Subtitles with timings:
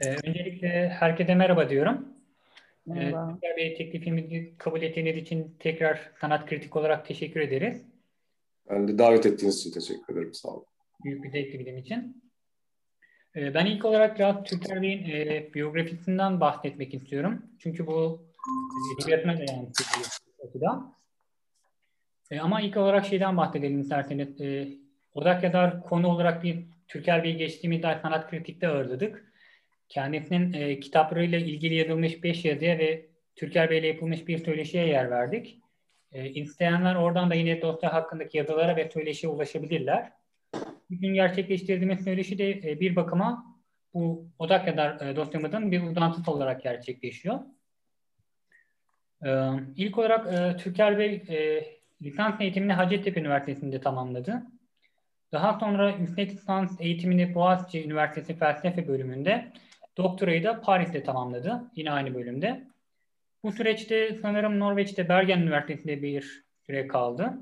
[0.00, 2.08] Ee, öncelikle herkese merhaba diyorum.
[2.88, 3.38] Ee, merhaba.
[3.42, 7.82] Ee, Bey teklifimizi kabul ettiğiniz için tekrar sanat kritik olarak teşekkür ederiz.
[8.70, 10.34] Ben de davet ettiğiniz için teşekkür ederim.
[10.34, 10.64] Sağ olun.
[11.04, 12.22] Büyük bir zevkli benim için.
[13.36, 17.42] Ee, ben ilk olarak biraz Türker Bey'in e, biyografisinden bahsetmek istiyorum.
[17.58, 18.22] Çünkü bu
[18.98, 20.82] edebiyatına da yansıyor.
[22.30, 24.40] E, ama ilk olarak şeyden bahsedelim isterseniz.
[24.40, 24.68] E,
[25.14, 29.27] Odak Yazar konu olarak bir Türker Bey'i geçtiğimiz ay sanat kritikte ağırladık.
[29.88, 33.06] Kendisinin e, kitaplarıyla ilgili yazılmış beş yazıya ve
[33.36, 35.58] Türker Bey ile yapılmış bir söyleşiye yer verdik.
[36.12, 40.12] E, isteyenler oradan da yine dosya hakkındaki yazılara ve söyleşiye ulaşabilirler.
[40.90, 43.56] Bugün gerçekleştirdiğimiz söyleşi de e, bir bakıma
[43.94, 47.38] bu odak kadar e, dosyamızın bir uzantısı olarak gerçekleşiyor.
[49.24, 49.30] E,
[49.76, 51.64] ilk olarak e, Türker Bey e,
[52.02, 54.42] lisans eğitimini Hacettepe Üniversitesi'nde tamamladı.
[55.32, 59.52] Daha sonra yüksek lisans eğitimini Boğaziçi Üniversitesi Felsefe bölümünde,
[59.98, 61.70] doktorayı da Paris'te tamamladı.
[61.76, 62.64] Yine aynı bölümde.
[63.44, 67.38] Bu süreçte sanırım Norveç'te Bergen Üniversitesi'nde bir süre kaldı.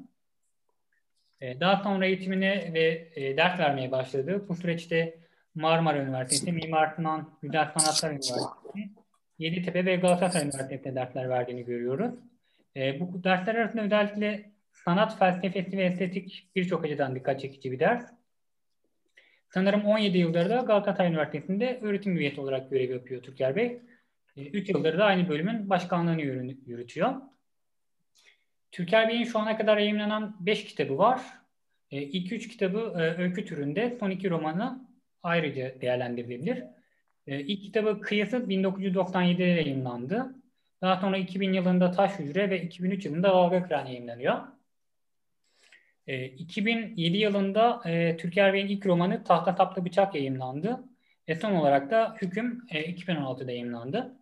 [1.40, 4.44] Ee, daha sonra eğitimine ve e, ders vermeye başladı.
[4.48, 5.18] Bu süreçte
[5.54, 8.90] Marmara Üniversitesi, Mimar Sinan Güzel Sanatlar Üniversitesi,
[9.38, 12.14] Yeditepe ve Galatasaray Üniversitesi'nde dersler verdiğini görüyoruz.
[12.76, 18.15] E, bu dersler arasında özellikle sanat felsefesi ve estetik birçok açıdan dikkat çekici bir ders.
[19.56, 23.80] Sanırım 17 yıldır da Galatasaray Üniversitesi'nde öğretim üyesi olarak görev yapıyor Türker Bey.
[24.36, 26.22] 3 yıldır da aynı bölümün başkanlığını
[26.66, 27.12] yürütüyor.
[28.72, 31.22] Türker Bey'in şu ana kadar yayınlanan 5 kitabı var.
[31.90, 34.88] İlk 3 kitabı öykü türünde, son 2 romanı
[35.22, 36.64] ayrıca değerlendirilebilir.
[37.26, 40.34] İlk kitabı Kıyısı 1997'de yayınlandı.
[40.82, 44.36] Daha sonra 2000 yılında Taş Hücre ve 2003 yılında Dalga Kıran yayınlanıyor.
[46.06, 50.84] E, 2007 yılında e, Türker Bey'in ilk romanı Tahta Taplı Bıçak yayınlandı.
[51.28, 54.16] Ve son olarak da Hüküm e, 2016'da yayınlandı.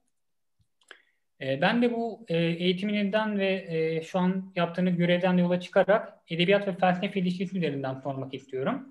[1.40, 6.68] E, ben de bu e, eğitiminden ve e, şu an yaptığınız görevden yola çıkarak edebiyat
[6.68, 8.88] ve felsefe ilişkisi üzerinden sormak istiyorum.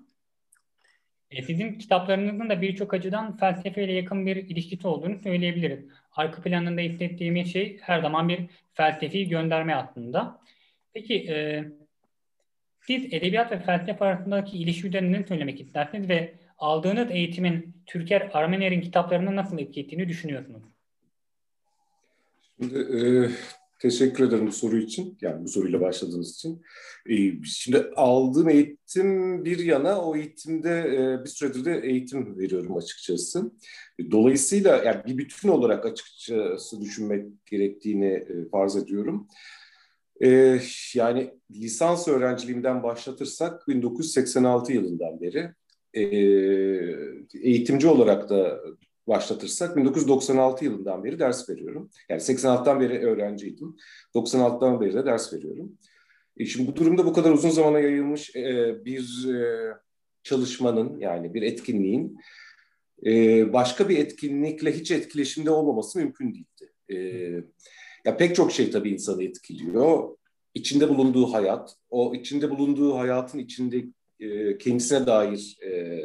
[1.31, 5.85] E, sizin kitaplarınızın da birçok açıdan felsefeyle yakın bir ilişkisi olduğunu söyleyebiliriz.
[6.11, 8.39] Arka planında hissettiğimiz şey her zaman bir
[8.73, 10.39] felsefi gönderme aslında.
[10.93, 11.65] Peki e,
[12.87, 18.81] siz edebiyat ve felsefe arasındaki ilişki üzerinde ne söylemek istersiniz ve aldığınız eğitimin Türker Armener'in
[18.81, 20.63] kitaplarına nasıl etki ettiğini düşünüyorsunuz?
[22.59, 23.29] Şimdi e,
[23.79, 25.17] teşekkür ederim bu soru için.
[25.21, 26.61] Yani bu soruyla başladığınız için.
[27.09, 33.51] E, şimdi aldığım eğitim bir yana o eğitimde e, bir süredir de eğitim veriyorum açıkçası.
[34.11, 39.27] Dolayısıyla yani bir bütün olarak açıkçası düşünmek gerektiğini e, farz ediyorum.
[40.23, 40.59] Ee,
[40.93, 45.51] yani lisans öğrenciliğimden başlatırsak 1986 yılından beri
[45.93, 46.03] e,
[47.43, 48.59] eğitimci olarak da
[49.07, 51.89] başlatırsak 1996 yılından beri ders veriyorum.
[52.09, 53.75] Yani 86'dan beri öğrenciydim.
[54.15, 55.77] 96'dan beri de ders veriyorum.
[56.37, 59.73] E şimdi bu durumda bu kadar uzun zamana yayılmış e, bir e,
[60.23, 62.17] çalışmanın yani bir etkinliğin
[63.05, 66.73] e, başka bir etkinlikle hiç etkileşimde olmaması mümkün değildi.
[66.89, 66.97] E,
[68.05, 70.17] ya pek çok şey tabii insanı etkiliyor.
[70.53, 73.85] İçinde bulunduğu hayat, o içinde bulunduğu hayatın içinde
[74.19, 76.01] e, kendisine dair e,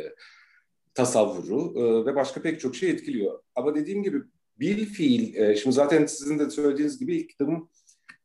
[0.94, 3.42] tasavvuru e, ve başka pek çok şey etkiliyor.
[3.54, 4.18] Ama dediğim gibi
[4.60, 7.70] bil fiil, e, şimdi zaten sizin de söylediğiniz gibi ilk kitabım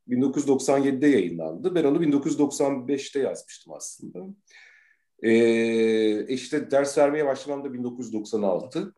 [0.10, 1.76] 1997'de yayınlandı.
[1.76, 4.20] Ben onu 1995'te yazmıştım aslında.
[5.24, 8.96] E, işte ders vermeye başlamam da 1996.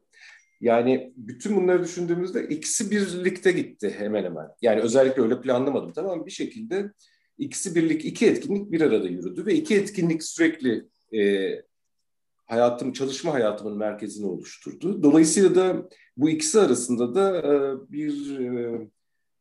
[0.65, 4.47] Yani bütün bunları düşündüğümüzde ikisi birlikte gitti hemen hemen.
[4.61, 6.91] Yani özellikle öyle planlamadım tamam Bir şekilde
[7.37, 11.51] ikisi birlik, iki etkinlik bir arada yürüdü ve iki etkinlik sürekli e,
[12.45, 15.03] hayatım, çalışma hayatımın merkezini oluşturdu.
[15.03, 17.51] Dolayısıyla da bu ikisi arasında da e,
[17.91, 18.79] bir e,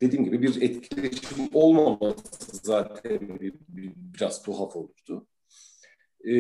[0.01, 5.27] dediğim gibi bir etkileşim olmaması zaten bir, bir, biraz tuhaf olurdu.
[6.29, 6.35] E,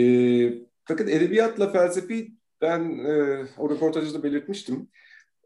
[0.85, 2.33] fakat edebiyatla felsefi
[2.65, 4.89] ben e, o röportajda belirtmiştim.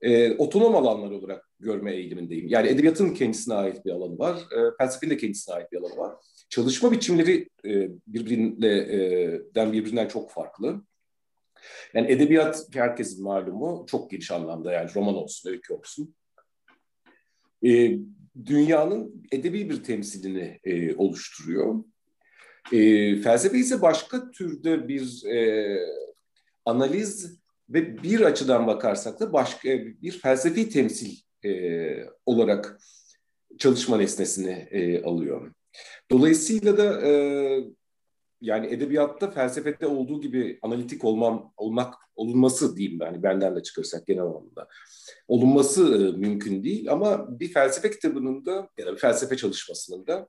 [0.03, 2.49] E, otonom alanlar olarak görme eğilimindeyim.
[2.49, 6.15] Yani edebiyatın kendisine ait bir alanı var, e, felsefenin de kendisine ait bir alanı var.
[6.49, 10.83] Çalışma biçimleri e, birbirinden birbirinden çok farklı.
[11.95, 16.15] Yani edebiyat herkesin malumu çok geniş anlamda yani roman olsun, öykü olsun.
[17.67, 17.99] E,
[18.47, 21.85] dünyanın edebi bir temsilini e, oluşturuyor.
[22.73, 25.79] E, felsefe ise başka türde bir e,
[26.69, 27.39] analiz
[27.69, 31.51] ve bir açıdan bakarsak da başka bir felsefi temsil e,
[32.27, 32.81] olarak
[33.59, 35.53] çalışma nesnesini e, alıyor.
[36.11, 37.13] Dolayısıyla da e,
[38.41, 44.23] yani edebiyatta felsefede olduğu gibi analitik olmam olmak olunması diyeyim yani benden de çıkarsak genel
[44.23, 44.69] anlamda
[45.29, 50.15] olunması e, mümkün değil ama bir felsefe kitabının da ya da bir felsefe çalışmasının da
[50.19, 50.29] e,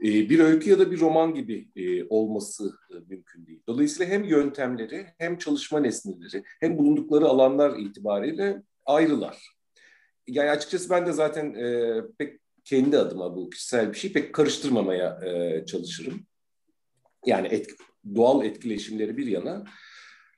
[0.00, 3.62] bir öykü ya da bir roman gibi e, olması e, mümkün değil.
[3.66, 9.56] Dolayısıyla hem yöntemleri hem çalışma nesneleri hem bulundukları alanlar itibariyle ayrılar.
[10.26, 15.20] Yani açıkçası ben de zaten e, pek kendi adıma bu kişisel bir şey pek karıştırmamaya
[15.66, 16.26] çalışırım.
[17.26, 17.70] Yani et,
[18.14, 19.64] doğal etkileşimleri bir yana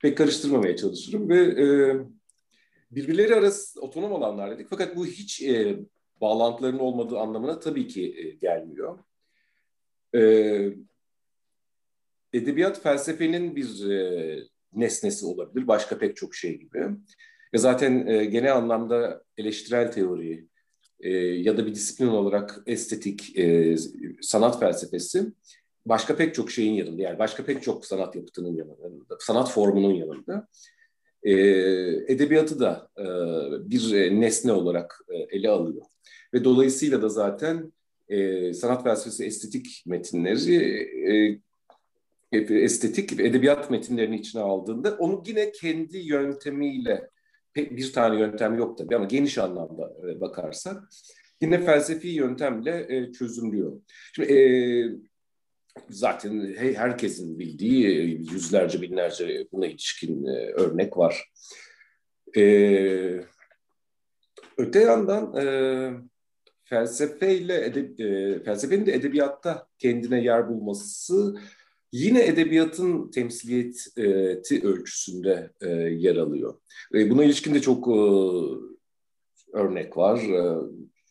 [0.01, 1.55] pek karıştırmamaya çalışırım ve
[2.91, 4.67] birbirleri arası otonom alanlar dedik.
[4.69, 5.43] Fakat bu hiç
[6.21, 8.99] bağlantıların olmadığı anlamına tabii ki gelmiyor.
[10.15, 10.21] E,
[12.33, 14.43] edebiyat felsefenin bir e,
[14.73, 15.67] nesnesi olabilir.
[15.67, 16.79] Başka pek çok şey gibi.
[17.53, 20.47] Ve zaten e, genel anlamda eleştirel teori
[20.99, 23.75] e, ya da bir disiplin olarak estetik, e,
[24.21, 25.25] sanat felsefesi
[25.85, 27.01] başka pek çok şeyin yanında.
[27.01, 30.47] Yani başka pek çok sanat yapıtının yanında, sanat formunun yanında.
[31.23, 31.33] E,
[32.13, 33.05] edebiyatı da e,
[33.69, 35.85] bir nesne olarak e, ele alıyor.
[36.33, 37.73] Ve dolayısıyla da zaten
[38.13, 40.55] e, sanat felsefesi estetik metinleri
[41.13, 41.39] e,
[42.39, 47.09] estetik edebiyat metinlerini içine aldığında onu yine kendi yöntemiyle
[47.55, 50.83] bir tane yöntem yok tabii ama geniş anlamda e, bakarsak
[51.41, 53.81] yine felsefi yöntemle e, çözümlüyor.
[54.15, 54.39] Şimdi e,
[55.89, 57.85] zaten herkesin bildiği
[58.33, 60.25] yüzlerce binlerce buna ilişkin
[60.55, 61.31] örnek var.
[64.57, 65.33] öte yandan
[66.73, 67.97] felsefeyle edeb
[68.45, 71.35] felsefenin de edebiyatta kendine yer bulması
[71.91, 76.59] yine edebiyatın temsiliyeti ölçüsünde e, yer alıyor.
[76.93, 77.99] E, buna ilişkin de çok e,
[79.53, 80.17] örnek var.
[80.17, 80.57] E,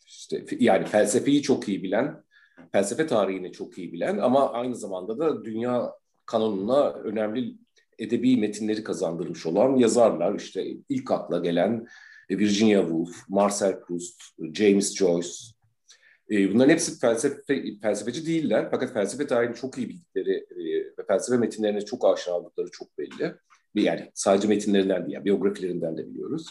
[0.07, 2.25] işte yani felsefeyi çok iyi bilen,
[2.73, 5.93] felsefe tarihini çok iyi bilen ama aynı zamanda da dünya
[6.27, 7.55] kanonuna önemli
[7.99, 10.35] edebi metinleri kazandırmış olan yazarlar.
[10.35, 11.87] İşte ilk akla gelen
[12.31, 14.23] Virginia Woolf, Marcel Proust,
[14.53, 15.29] James Joyce,
[16.31, 20.65] e, bunların hepsi felsefe, felsefeci değiller fakat felsefe tarihini çok iyi bildikleri e,
[20.99, 23.35] ve felsefe metinlerine çok aşina oldukları çok belli.
[23.75, 26.47] Yani sadece metinlerinden değil, yani biyografilerinden de biliyoruz.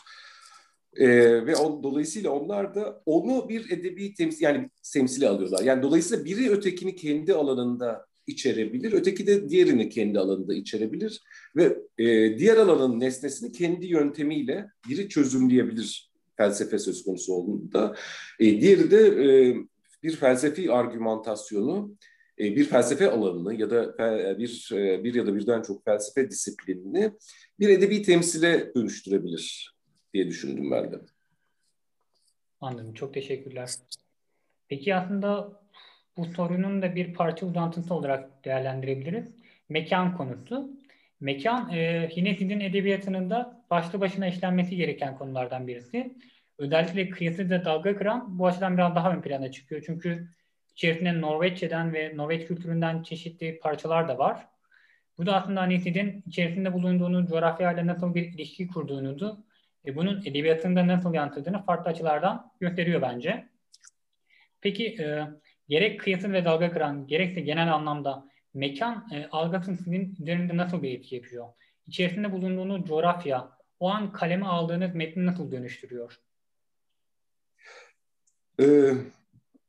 [0.96, 1.08] E,
[1.46, 5.64] ve on, dolayısıyla onlar da onu bir edebi temsil yani temsili alıyorlar.
[5.64, 11.22] Yani dolayısıyla biri ötekini kendi alanında içerebilir, öteki de diğerini kendi alanında içerebilir
[11.56, 16.11] ve e, diğer alanın nesnesini kendi yöntemiyle biri çözümleyebilir
[16.42, 17.96] felsefe söz konusu olduğunda.
[18.40, 19.56] E, diğeri de e,
[20.04, 21.96] bir felsefi argümantasyonu
[22.40, 23.98] e, bir felsefe alanını ya da
[24.38, 27.12] bir e, bir ya da birden çok felsefe disiplinini
[27.60, 29.76] bir edebi temsile dönüştürebilir
[30.14, 31.02] diye düşündüm ben de.
[32.62, 32.94] Anladım.
[32.94, 33.70] Çok teşekkürler.
[34.68, 35.62] Peki aslında
[36.18, 39.26] bu sorunun da bir parça uzantısı olarak değerlendirebiliriz.
[39.70, 40.81] Mekan konusu.
[41.22, 46.14] Mekan e, yine Hind'in edebiyatının da başlı başına işlenmesi gereken konulardan birisi
[46.58, 49.84] özellikle kıyasıca dalga kıran bu açıdan biraz daha ön plana çıkıyor.
[49.86, 50.28] Çünkü
[50.72, 54.48] içerisinde Norveççeden ve Norveç kültüründen çeşitli parçalar da var.
[55.18, 59.38] Bu da aslında Anisid'in içerisinde bulunduğunu, coğrafyayla nasıl bir ilişki kurduğunu da
[59.86, 63.48] ve bunun edebiyatında nasıl yansıdığını farklı açılardan gösteriyor bence.
[64.62, 65.28] Peki e,
[65.70, 71.00] gerek kıyasın ve dalga kıran, gerekse genel anlamda mekan e, algısının sizin üzerinde nasıl bir
[71.00, 71.48] etki yapıyor?
[71.88, 73.50] İçerisinde bulunduğunuz coğrafya,
[73.80, 76.16] o an kaleme aldığınız metni nasıl dönüştürüyor?
[78.60, 78.94] Ee,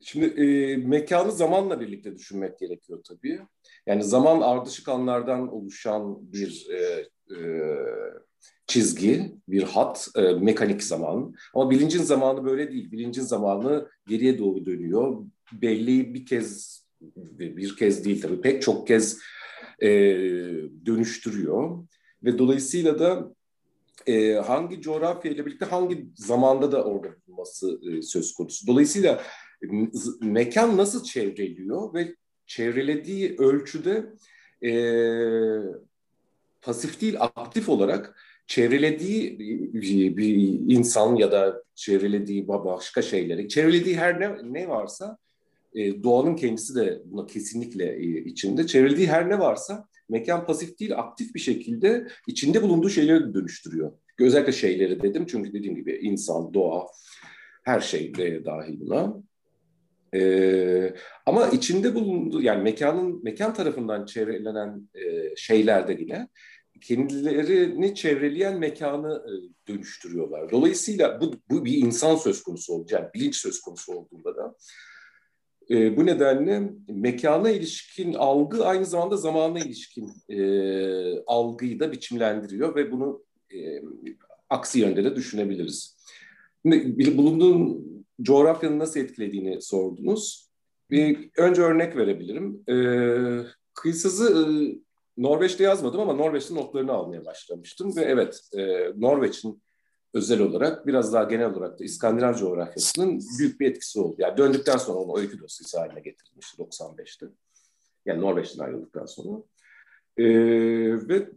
[0.00, 3.40] şimdi e, mekanı zamanla birlikte düşünmek gerekiyor tabii.
[3.86, 7.40] Yani zaman ardışık anlardan oluşan bir e, e,
[8.66, 11.34] çizgi, bir hat, e, mekanik zaman.
[11.54, 12.92] Ama bilincin zamanı böyle değil.
[12.92, 15.24] Bilincin zamanı geriye doğru dönüyor.
[15.52, 16.81] Belli bir kez,
[17.16, 19.18] bir kez değil tabii pek çok kez
[19.82, 19.88] e,
[20.86, 21.84] dönüştürüyor.
[22.24, 23.34] Ve dolayısıyla da
[24.06, 28.66] e, hangi coğrafya ile birlikte hangi zamanda da orada bulunması e, söz konusu.
[28.66, 29.22] Dolayısıyla
[30.20, 32.14] mekan nasıl çevreliyor ve
[32.46, 34.12] çevrelediği ölçüde
[34.64, 34.72] e,
[36.62, 38.16] pasif değil aktif olarak
[38.46, 39.38] çevrelediği
[40.16, 40.36] bir
[40.76, 45.18] insan ya da çevrelediği başka şeyleri, çevrelediği her ne, ne varsa
[45.74, 48.66] e, doğanın kendisi de buna kesinlikle e, içinde.
[48.66, 53.92] Çevrelediği her ne varsa mekan pasif değil aktif bir şekilde içinde bulunduğu şeyleri dönüştürüyor.
[54.20, 56.86] Özellikle şeyleri dedim çünkü dediğim gibi insan, doğa,
[57.64, 59.22] her şey de dahil buna.
[60.14, 60.94] Ee,
[61.26, 66.28] ama içinde bulunduğu yani mekanın mekan tarafından çevrelenen e, şeylerde yine
[66.80, 69.32] kendilerini çevreleyen mekanı e,
[69.72, 70.50] dönüştürüyorlar.
[70.50, 74.54] Dolayısıyla bu, bu bir insan söz konusu olacak, yani bilinç söz konusu olduğunda da
[75.70, 80.38] E, bu nedenle mekana ilişkin algı aynı zamanda zamana ilişkin e,
[81.26, 83.82] algıyı da biçimlendiriyor ve bunu e,
[84.50, 85.96] aksi yönde de düşünebiliriz.
[86.62, 87.86] Şimdi, bulunduğun
[88.22, 90.50] coğrafyanın nasıl etkilediğini sordunuz.
[90.90, 92.62] Bir, önce örnek verebilirim.
[92.68, 92.76] E,
[93.74, 94.42] kıyısızı e,
[95.16, 99.62] Norveç'te yazmadım ama Norveç'te notlarını almaya başlamıştım ve evet e, Norveç'in
[100.14, 104.16] özel olarak biraz daha genel olarak da İskandinav coğrafyasının büyük bir etkisi oldu.
[104.18, 107.26] Yani döndükten sonra onu öykü dosyası haline getirilmişti 95'te.
[108.06, 109.42] Yani Norveç'ten ayrıldıktan sonra.
[110.16, 110.24] E,
[111.08, 111.28] ve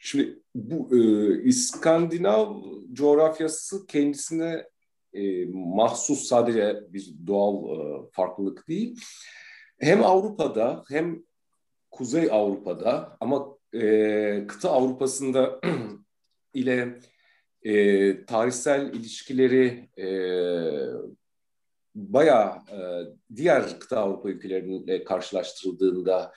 [0.00, 2.62] şimdi bu e, İskandinav
[2.92, 4.68] coğrafyası kendisine
[5.12, 9.00] e, mahsus sadece bir doğal e, farklılık değil.
[9.78, 11.22] Hem Avrupa'da hem
[11.90, 15.60] Kuzey Avrupa'da ama e, kıta Avrupa'sında
[16.54, 16.98] ile
[17.64, 20.08] e, tarihsel ilişkileri e,
[21.94, 22.78] bayağı e,
[23.36, 26.32] diğer kıta Avrupa ülkeleriyle karşılaştırıldığında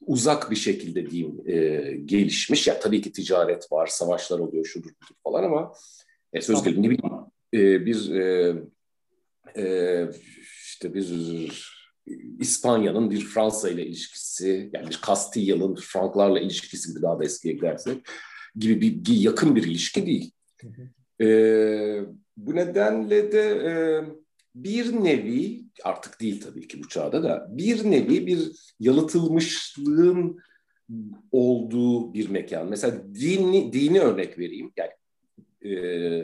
[0.00, 1.56] uzak bir şekilde diyeyim e,
[2.04, 2.66] gelişmiş.
[2.66, 5.72] Ya tabii ki ticaret var, savaşlar oluyor, şudur budur falan ama
[6.32, 7.14] e, söz gelimi bileyim
[7.54, 8.54] e, bir e,
[9.56, 10.06] e,
[10.64, 11.80] işte bir
[12.38, 18.06] İspanya'nın bir Fransa ile ilişkisi, yani bir Kastilya'nın Franklarla ilişkisi gibi daha da eskiye gidersek
[18.56, 20.32] gibi bir, bir yakın bir ilişki değil.
[21.20, 21.26] E,
[22.36, 23.72] bu nedenle de e,
[24.54, 30.38] bir nevi artık değil tabii ki bu çağda da bir nevi bir yalıtılmışlığın
[31.32, 32.68] olduğu bir mekan.
[32.68, 34.72] Mesela dini, dini örnek vereyim.
[34.76, 34.90] Yani
[35.62, 35.70] e,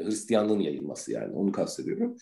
[0.04, 2.16] Hristiyanlığın yayılması yani onu kastediyorum.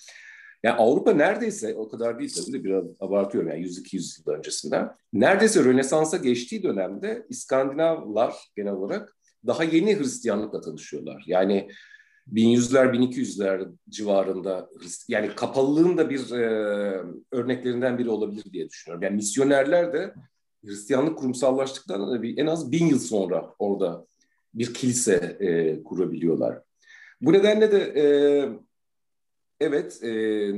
[0.62, 4.90] Yani Avrupa neredeyse o kadar değil tabii de biraz abartıyorum yani 100-200 yıl öncesinden.
[5.12, 9.16] Neredeyse Rönesans'a geçtiği dönemde İskandinavlar genel olarak
[9.46, 11.24] daha yeni Hristiyanlıkla tanışıyorlar.
[11.26, 11.68] Yani
[12.32, 14.70] 1100'ler 1200'ler civarında
[15.08, 16.44] yani kapalılığın da bir e,
[17.32, 19.02] örneklerinden biri olabilir diye düşünüyorum.
[19.02, 20.14] Yani misyonerler de
[20.64, 24.06] Hristiyanlık kurumsallaştıktan en az bin yıl sonra orada
[24.54, 26.62] bir kilise e, kurabiliyorlar.
[27.20, 28.04] Bu nedenle de e,
[29.60, 30.10] evet e,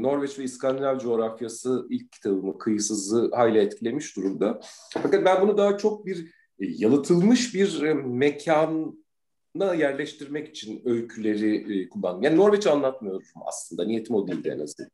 [0.02, 4.60] Norveç ve İskandinav coğrafyası ilk kitabımı kıyısızı hayli etkilemiş durumda.
[4.92, 6.26] Fakat ben bunu daha çok bir
[6.58, 7.94] e, yalıtılmış bir e,
[9.56, 12.22] mekana yerleştirmek için öyküleri e, kullandım.
[12.22, 13.84] Yani Norveç'i anlatmıyorum aslında.
[13.84, 14.90] Niyetim o değildi en azından.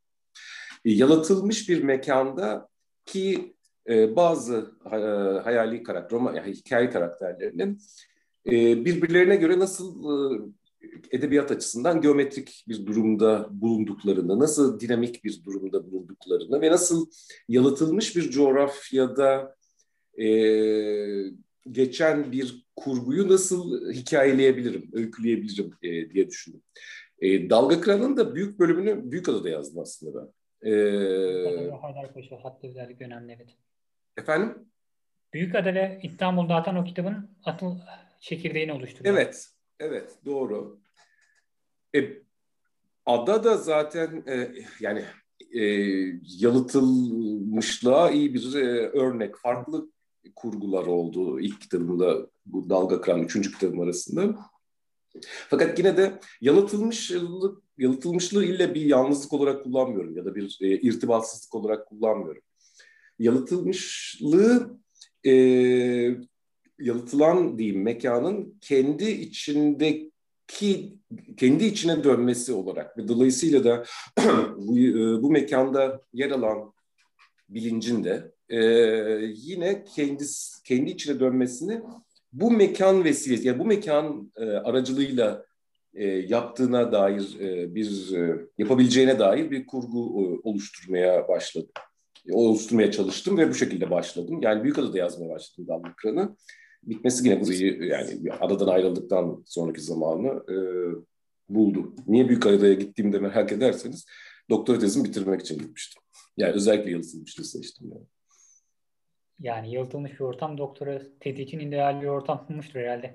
[0.84, 2.68] E, yalıtılmış bir mekanda
[3.06, 3.54] ki
[3.88, 4.96] e, bazı e,
[5.42, 7.78] hayali karakter, yani hikaye karakterlerinin
[8.46, 10.40] e, birbirlerine göre nasıl e,
[11.10, 17.06] edebiyat açısından geometrik bir durumda bulunduklarını, nasıl dinamik bir durumda bulunduklarını ve nasıl
[17.48, 19.56] yalıtılmış bir coğrafyada
[20.18, 20.26] e,
[21.70, 26.62] geçen bir kurguyu nasıl hikayeleyebilirim, öyküleyebilirim e, diye düşündüm.
[27.18, 30.32] E, Dalga Kıran'ın da büyük bölümünü Büyükada'da yazdım aslında ben.
[30.70, 33.48] Ee, Haydarpaşa hattı özellik önemli evet.
[34.16, 34.58] Efendim?
[35.32, 37.78] Büyükada ve İstanbul zaten o kitabın atıl
[38.20, 39.14] çekirdeğini oluşturuyor.
[39.14, 39.48] Evet,
[39.80, 40.80] evet doğru.
[41.96, 42.00] E,
[43.06, 45.04] ada da zaten e, yani
[45.54, 45.62] e,
[46.38, 49.36] yalıtılmışlığa iyi bir e, örnek.
[49.36, 49.90] Farklı
[50.36, 54.36] kurgular oldu ilk kitabımda bu Dalga Kıran üçüncü kitabım arasında.
[55.48, 61.54] Fakat yine de yalıtılmışlık yalıtılmışlığı ile bir yalnızlık olarak kullanmıyorum ya da bir e, irtibatsızlık
[61.54, 62.42] olarak kullanmıyorum.
[63.18, 64.78] Yalıtılmışlığı
[65.26, 65.32] e,
[66.78, 70.12] yalıtılan diyeyim mekanın kendi içindeki
[71.36, 73.84] kendi içine dönmesi olarak ve dolayısıyla da
[74.56, 76.72] bu, e, bu mekanda yer alan
[77.48, 78.60] bilincin de e,
[79.34, 80.24] yine kendi
[80.64, 81.80] kendi içine dönmesini
[82.32, 85.44] bu mekan vesilesi, yani bu mekan e, aracılığıyla
[85.94, 91.70] e, yaptığına dair e, bir e, yapabileceğine dair bir kurgu e, oluşturmaya başladım.
[92.28, 94.38] E, oluşturmaya çalıştım ve bu şekilde başladım.
[94.42, 96.36] Yani Büyükada'da yazmaya başladım Damla Kıran'ı.
[96.82, 100.56] Bitmesi yine burayı yani adadan ayrıldıktan sonraki zamanı e,
[101.48, 101.94] buldu.
[102.06, 104.06] Niye Büyükada'ya gittiğimde merak ederseniz
[104.50, 106.02] doktora tezimi bitirmek için gitmiştim.
[106.36, 108.06] Yani özellikle yalıtılmışlığı seçtim yani.
[109.42, 113.14] Yani yalıtılmış bir ortam doktora tezi için ideal bir ortam bulmuştur herhalde.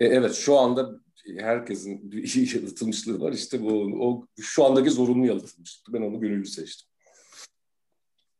[0.00, 0.90] E, evet şu anda
[1.38, 3.32] herkesin bir yalıtılmışlığı var.
[3.32, 5.94] İşte bu o şu andaki zorunlu yalıtılmışlık.
[5.94, 6.88] Ben onu gönüllü seçtim.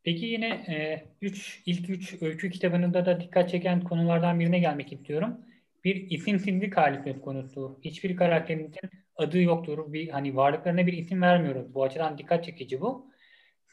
[0.03, 5.37] Peki yine e, üç, ilk üç öykü kitabında da dikkat çeken konulardan birine gelmek istiyorum.
[5.83, 7.79] Bir isimsizlik hali söz konusu.
[7.81, 9.93] Hiçbir karakterimizin adı yoktur.
[9.93, 11.73] Bir hani varlıklarına bir isim vermiyoruz.
[11.73, 13.12] Bu açıdan dikkat çekici bu.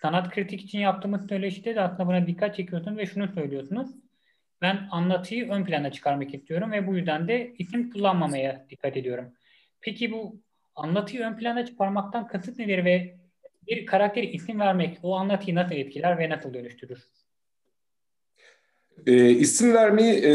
[0.02, 3.90] Sanat kritik için yaptığımız söyleşide de aslında buna dikkat çekiyorsunuz ve şunu söylüyorsunuz.
[4.62, 9.33] Ben anlatıyı ön plana çıkarmak istiyorum ve bu yüzden de isim kullanmamaya dikkat ediyorum.
[9.80, 10.40] Peki bu
[10.75, 13.16] anlatıyı ön plana çıkarmaktan kasıt nedir ve
[13.66, 16.99] bir karakteri isim vermek o anlatıyı nasıl etkiler ve nasıl dönüştürür?
[19.07, 20.33] E, isim vermeyi e,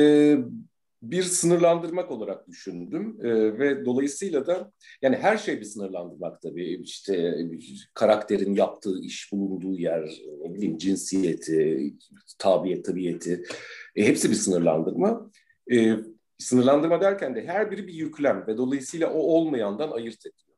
[1.12, 3.18] bir sınırlandırmak olarak düşündüm.
[3.24, 4.72] E, ve dolayısıyla da
[5.02, 6.82] yani her şey bir sınırlandırmak tabii.
[6.84, 7.36] İşte
[7.94, 10.04] karakterin yaptığı iş bulunduğu yer
[10.42, 11.94] ne bileyim cinsiyeti
[12.40, 13.44] tabiyet tabiyeti
[13.96, 15.32] e, hepsi bir sınırlandırma.
[15.72, 15.96] E,
[16.38, 20.56] sınırlandırma derken de her biri bir yüklem ve dolayısıyla o olmayandan ayırt ediyor.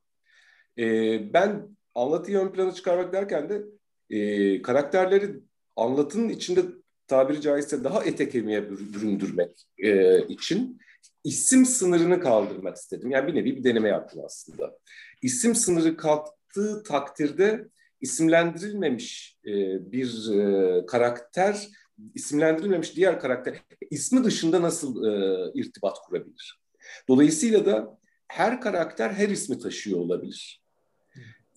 [0.77, 3.65] E, ben anlatıyı ön plana çıkarmak derken de
[4.09, 5.39] e, karakterleri
[5.75, 6.61] anlatının içinde
[7.07, 10.79] tabiri caizse daha ete kemiğe büründürmek e, için
[11.23, 13.11] isim sınırını kaldırmak istedim.
[13.11, 14.77] Yani bir nevi bir deneme yaptım aslında.
[15.21, 17.67] İsim sınırı kalktığı takdirde
[18.01, 19.51] isimlendirilmemiş e,
[19.91, 21.67] bir e, karakter,
[22.15, 23.61] isimlendirilmemiş diğer karakter
[23.91, 26.59] ismi dışında nasıl e, irtibat kurabilir?
[27.07, 30.66] Dolayısıyla da her karakter her ismi taşıyor olabilir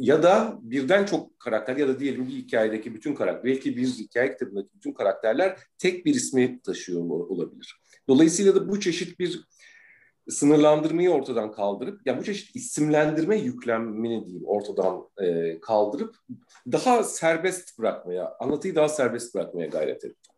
[0.00, 4.32] ya da birden çok karakter ya da diyelim bir hikayedeki bütün karakter, belki bir hikaye
[4.32, 7.80] kitabındaki bütün karakterler tek bir ismi taşıyor olabilir.
[8.08, 9.44] Dolayısıyla da bu çeşit bir
[10.28, 16.16] sınırlandırmayı ortadan kaldırıp, yani bu çeşit isimlendirme yüklemini diyeyim ortadan e, kaldırıp
[16.72, 20.32] daha serbest bırakmaya, anlatıyı daha serbest bırakmaya gayret ettim.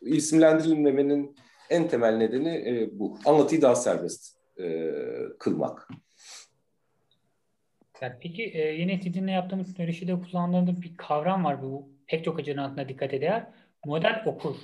[0.00, 1.36] İsimlendirilmemenin
[1.70, 3.18] en temel nedeni e, bu.
[3.24, 4.92] Anlatıyı daha serbest e,
[5.38, 5.88] kılmak.
[8.00, 12.62] Yani peki e, yine sizinle yaptığımız söyleşide kullandığımız bir kavram var bu pek çok açının
[12.62, 13.46] altına dikkat eder.
[13.84, 14.56] Model okur.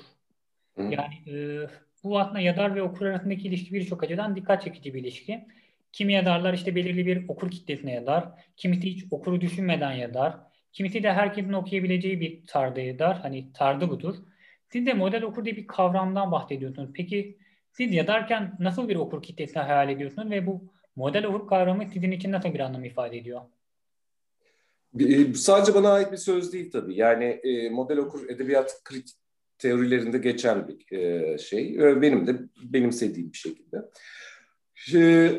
[0.77, 0.83] Hı.
[0.83, 1.67] Yani e,
[2.05, 5.47] bu aslında yazar ve okur arasındaki ilişki birçok açıdan dikkat çekici bir ilişki.
[5.93, 8.29] Kimi yazarlar işte belirli bir okur kitlesine yazar.
[8.57, 10.37] Kimisi hiç okuru düşünmeden yazar.
[10.73, 13.21] Kimisi de herkesin okuyabileceği bir tarzda yazar.
[13.21, 14.17] Hani tarzı budur.
[14.69, 16.91] Siz de model okur diye bir kavramdan bahsediyorsunuz.
[16.95, 17.39] Peki
[17.71, 22.33] siz yazarken nasıl bir okur kitlesini hayal ediyorsunuz ve bu Model okur kavramı sizin için
[22.33, 23.41] nasıl bir anlam ifade ediyor?
[25.01, 26.97] E, sadece bana ait bir söz değil tabii.
[26.97, 29.17] Yani e, model okur edebiyat kritik
[29.59, 31.79] teorilerinde geçen bir e, şey.
[31.79, 33.83] Benim de benimsediğim bir şekilde.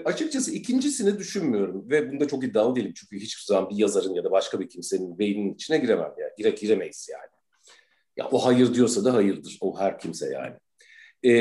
[0.05, 2.93] Açıkçası ikincisini düşünmüyorum ve bunda çok iddialı değilim.
[2.95, 6.13] Çünkü hiçbir zaman bir yazarın ya da başka bir kimsenin beyninin içine giremem.
[6.19, 6.31] Yani.
[6.37, 7.29] Gire, giremeyiz yani.
[8.17, 9.57] Ya o hayır diyorsa da hayırdır.
[9.61, 10.55] O her kimse yani.
[11.23, 11.33] E,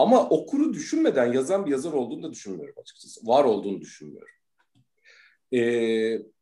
[0.00, 3.26] ama okuru düşünmeden yazan bir yazar olduğunu da düşünmüyorum açıkçası.
[3.26, 4.34] Var olduğunu düşünmüyorum.
[5.52, 5.60] E,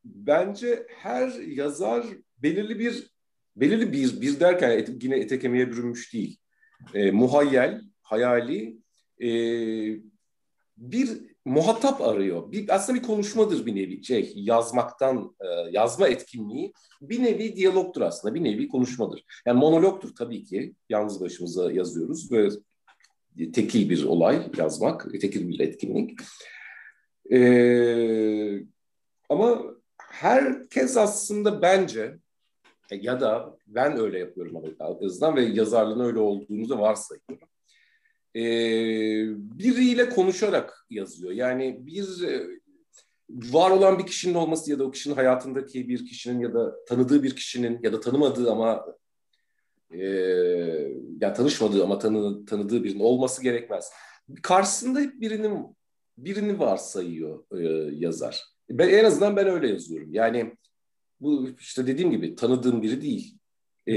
[0.03, 2.05] bence her yazar
[2.37, 3.11] belirli bir
[3.55, 6.37] belirli bir bir derken et, yine ete kemiğe bürünmüş değil.
[6.93, 8.77] E, muhayyel, hayali
[9.21, 9.29] e,
[10.77, 11.09] bir
[11.45, 12.51] muhatap arıyor.
[12.51, 18.35] Bir, aslında bir konuşmadır bir nevi şey yazmaktan e, yazma etkinliği bir nevi diyalogtur aslında
[18.35, 19.25] bir nevi konuşmadır.
[19.45, 22.49] Yani monologtur tabii ki yalnız başımıza yazıyoruz ve
[23.53, 26.19] tekil bir olay yazmak, tekil bir etkinlik.
[27.31, 28.63] Ee,
[29.29, 29.61] ama
[29.97, 32.17] herkes aslında bence
[32.91, 34.55] ya da ben öyle yapıyorum
[35.01, 37.49] azından ve yazarlığın öyle olduğunu varsayıyorum.
[38.35, 38.41] Ee,
[39.59, 41.31] biriyle konuşarak yazıyor.
[41.31, 42.47] Yani bir e,
[43.29, 47.23] var olan bir kişinin olması ya da o kişinin hayatındaki bir kişinin ya da tanıdığı
[47.23, 48.85] bir kişinin ya da tanımadığı ama
[49.91, 50.05] e,
[51.21, 53.91] yani tanışmadığı ama tanı, tanıdığı birinin olması gerekmez.
[54.41, 55.75] Karşısında hep birinin
[56.17, 58.43] birini varsayıyor e, yazar.
[58.69, 60.13] Ben en azından ben öyle yazıyorum.
[60.13, 60.55] Yani
[61.19, 63.37] bu işte dediğim gibi tanıdığım biri değil.
[63.87, 63.93] E,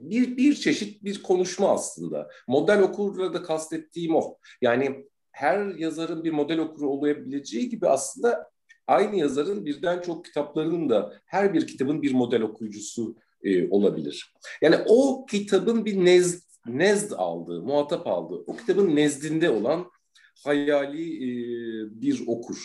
[0.00, 2.28] bir bir çeşit bir konuşma aslında.
[2.48, 4.38] Model okurla da kastettiğim o.
[4.62, 8.50] Yani her yazarın bir model okuru olabileceği gibi aslında
[8.86, 14.34] aynı yazarın birden çok kitaplarının da her bir kitabın bir model okuyucusu e, olabilir.
[14.62, 19.90] Yani o kitabın bir nezd, nezd aldığı, muhatap aldığı, o kitabın nezdinde olan
[20.44, 21.30] hayali e,
[22.00, 22.56] bir okur.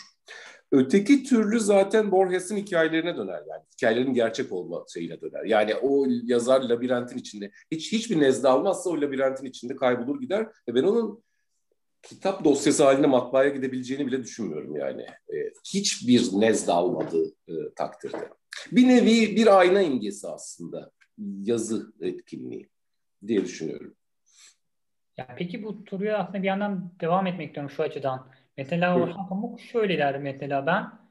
[0.72, 3.64] Öteki türlü zaten Borges'in hikayelerine döner yani.
[3.78, 5.46] Hikayelerin gerçek olma şeyine döner.
[5.46, 10.76] Yani o yazar labirentin içinde hiç hiçbir nezde almazsa o labirentin içinde kaybolur gider ve
[10.76, 11.24] ben onun
[12.04, 15.02] kitap dosyası haline matbaaya gidebileceğini bile düşünmüyorum yani.
[15.02, 15.36] E,
[15.74, 18.30] hiçbir nezde almadığı e, takdirde.
[18.72, 20.92] Bir nevi bir ayna imgesi aslında
[21.42, 22.70] yazı etkinliği
[23.28, 23.96] diye düşünüyorum.
[25.18, 28.32] Ya peki bu soruya aslında bir yandan devam etmek istiyorum şu açıdan.
[28.58, 31.02] Mesela Orhan Pamuk şöyle der mesela ben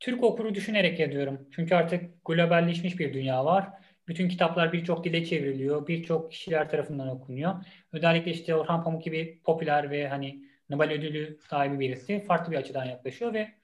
[0.00, 1.48] Türk okuru düşünerek yazıyorum.
[1.50, 3.68] Çünkü artık globalleşmiş bir dünya var.
[4.08, 5.86] Bütün kitaplar birçok dile çevriliyor.
[5.86, 7.54] Birçok kişiler tarafından okunuyor.
[7.92, 12.84] Özellikle işte Orhan Pamuk gibi popüler ve hani Nobel ödülü sahibi birisi farklı bir açıdan
[12.84, 13.59] yaklaşıyor ve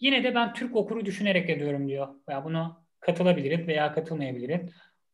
[0.00, 2.08] yine de ben Türk okuru düşünerek yazıyorum diyor.
[2.28, 4.60] Veya bunu katılabiliriz veya katılmayabiliriz.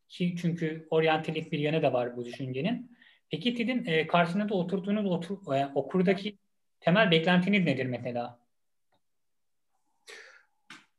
[0.09, 2.97] Ki çünkü oryantalist bir yanı da var bu düşüncenin.
[3.31, 6.39] Peki sizin e, karşınızda oturduğunuz otur, e, okurdaki
[6.81, 8.39] temel beklentiniz nedir mesela?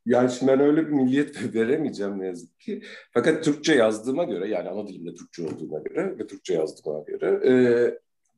[0.06, 2.82] Yani şimdi ben öyle bir milliyet veremeyeceğim ne yazık ki.
[3.10, 7.52] Fakat Türkçe yazdığıma göre yani ana dilimde Türkçe olduğuna göre ve Türkçe yazdığıma göre e,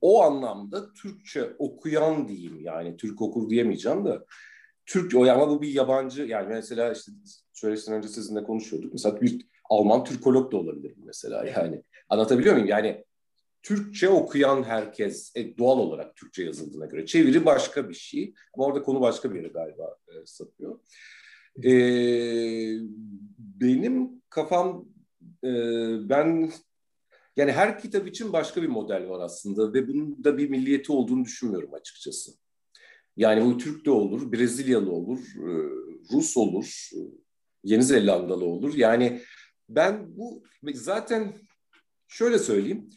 [0.01, 4.19] o anlamda Türkçe okuyan diyeyim yani Türk okur diyemeyeceğim de
[4.89, 7.13] Türk o ama bu bir yabancı yani mesela işte
[7.53, 8.93] söyleşten önce sizinle konuşuyorduk.
[8.93, 11.83] Mesela bir Alman Türkolog da olabilir mesela yani.
[12.09, 12.69] Anlatabiliyor muyum?
[12.69, 13.05] Yani
[13.63, 17.07] Türkçe okuyan herkes e, doğal olarak Türkçe yazıldığına göre.
[17.07, 20.81] Çeviri başka bir şey ama orada konu başka bir yere galiba e, sapıyor.
[21.65, 21.71] E,
[23.39, 24.89] benim kafam
[25.45, 25.51] e,
[26.09, 26.51] ben
[27.37, 31.25] yani her kitap için başka bir model var aslında ve bunun da bir milliyeti olduğunu
[31.25, 32.33] düşünmüyorum açıkçası.
[33.19, 35.51] Yani bu Türk de olur, Brezilyalı olur, e,
[36.13, 36.89] Rus olur,
[37.65, 38.75] Yeni Zelandalı olur.
[38.75, 39.21] Yani
[39.69, 40.43] ben bu
[40.75, 41.35] zaten
[42.09, 42.89] şöyle söyleyeyim.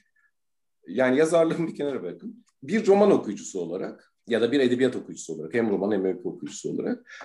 [0.88, 2.46] Yani yazarlığımı bir kenara bırakın.
[2.64, 6.70] Bir roman okuyucusu olarak ya da bir edebiyat okuyucusu olarak hem roman hem öykü okuyucusu
[6.70, 7.22] olarak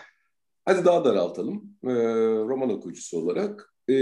[0.64, 1.76] hadi daha daraltalım.
[1.84, 1.88] Ee,
[2.48, 3.94] roman okuyucusu olarak e,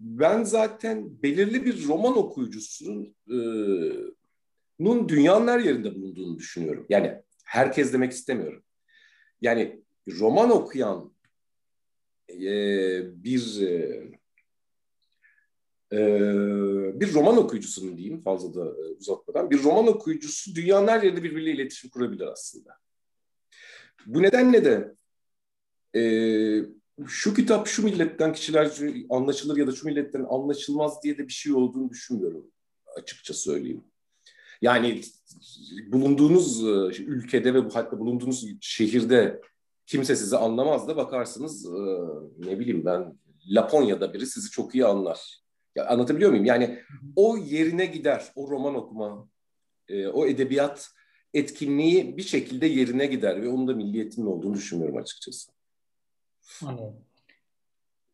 [0.00, 3.36] ben zaten belirli bir roman okuyucusunun e,
[4.78, 6.86] nun dünyanın her yerinde bulunduğunu düşünüyorum.
[6.88, 8.64] Yani herkes demek istemiyorum.
[9.40, 11.14] Yani roman okuyan
[12.28, 12.44] e,
[13.24, 13.70] bir e,
[15.92, 16.00] e,
[17.00, 21.50] bir roman okuyucusunun diyeyim fazla da e, uzatmadan bir roman okuyucusu dünyanın her yerinde birbiriyle
[21.50, 22.70] iletişim kurabilir aslında.
[24.06, 24.94] Bu nedenle de
[26.00, 26.02] e,
[27.06, 28.70] şu kitap şu milletten kişiler
[29.10, 32.50] anlaşılır ya da şu milletten anlaşılmaz diye de bir şey olduğunu düşünmüyorum
[32.96, 33.84] açıkça söyleyeyim.
[34.62, 35.00] Yani
[35.86, 39.40] bulunduğunuz e, ülkede ve hatta bulunduğunuz şehirde
[39.86, 41.78] kimse sizi anlamaz da bakarsınız e,
[42.38, 45.42] ne bileyim ben Laponya'da biri sizi çok iyi anlar.
[45.74, 46.44] Ya anlatabiliyor muyum?
[46.44, 46.78] Yani
[47.16, 49.28] o yerine gider, o roman okuma,
[49.88, 50.90] e, o edebiyat
[51.34, 55.52] etkinliği bir şekilde yerine gider ve onun da milliyetinin olduğunu düşünmüyorum açıkçası.
[56.62, 56.96] Anladım.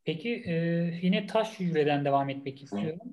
[0.04, 0.52] Peki e,
[1.02, 3.00] yine taş hücreden devam etmek istiyorum.
[3.04, 3.08] Hı.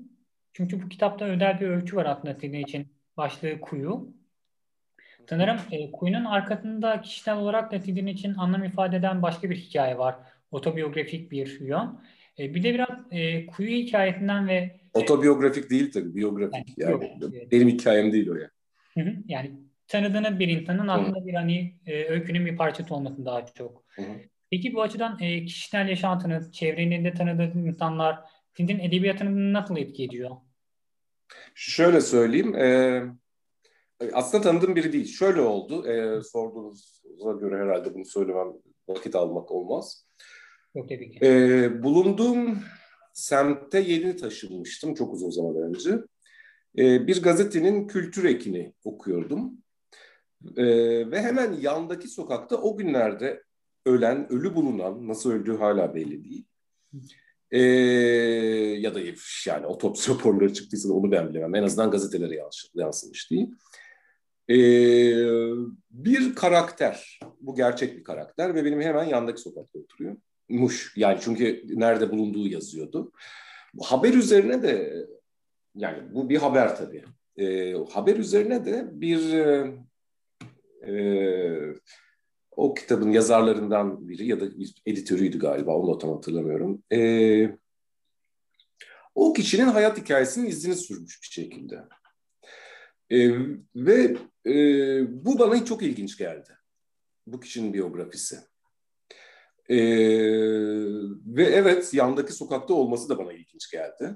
[0.54, 2.95] Çünkü bu kitapta özel bir ölçü var aslında senin için.
[3.18, 4.14] Başlığı kuyu.
[5.30, 10.16] Sanırım e, kuyunun arkasında kişisel olarak sizin için anlam ifade eden başka bir hikaye var.
[10.52, 12.00] Otobiyografik bir yön.
[12.40, 14.80] E, bir de biraz e, kuyu hikayesinden ve...
[14.94, 16.78] Otobiyografik değil tabii, biyografik.
[16.78, 18.50] Yani, yani yok, benim hikayem değil o ya.
[18.96, 19.24] Yani.
[19.28, 19.52] yani
[19.88, 23.84] tanıdığınız bir insanın aslında bir hani e, öykünün bir parçası olması daha çok.
[23.88, 24.16] Hı hı.
[24.52, 28.20] Peki bu açıdan e, kişisel yaşantınız, çevrenizde tanıdığınız insanlar
[28.58, 30.32] sizin edebiyatınızı nasıl etki ediyor?
[31.56, 32.56] Şöyle söyleyeyim.
[32.56, 33.04] E,
[34.14, 35.06] aslında tanıdığım biri değil.
[35.06, 35.88] Şöyle oldu.
[35.88, 38.48] E, sorduğunuza göre herhalde bunu söylemem
[38.88, 40.08] vakit almak olmaz.
[40.76, 41.26] Yok tabii ki.
[41.26, 42.60] E, bulunduğum
[43.14, 46.00] semte yeni taşınmıştım çok uzun zaman önce.
[46.78, 49.54] E, bir gazetenin kültür ekini okuyordum.
[50.58, 50.66] E,
[51.12, 53.44] ve hemen yandaki sokakta o günlerde
[53.86, 56.46] ölen, ölü bulunan, nasıl öldüğü hala belli değil.
[57.52, 57.62] E,
[58.80, 59.00] ya da
[59.48, 61.56] yani otopsi raporları çıktıysa da onu ben bilemem.
[61.56, 62.40] En azından gazetelere
[62.74, 63.48] yansımış değil.
[64.50, 64.58] E,
[65.92, 70.16] bir karakter, bu gerçek bir karakter ve benim hemen yandaki sokakta oturuyor
[70.50, 70.94] muş.
[70.96, 73.12] Yani çünkü nerede bulunduğu yazıyordu.
[73.82, 75.06] Haber üzerine de
[75.76, 77.04] yani bu bir haber tabii.
[77.38, 79.74] E, haber üzerine de bir e,
[80.88, 80.94] e,
[82.56, 86.84] o kitabın yazarlarından biri ya da bir editörüydü galiba onu da tam hatırlamıyorum.
[86.92, 87.58] E,
[89.16, 91.84] o kişinin hayat hikayesinin izini sürmüş bir şekilde.
[93.10, 93.18] E,
[93.76, 94.56] ve e,
[95.26, 96.50] bu bana çok ilginç geldi.
[97.28, 98.38] Bu kişinin biyografisi.
[99.70, 99.78] Ee,
[101.26, 104.16] ve evet yandaki sokakta olması da bana ilginç geldi.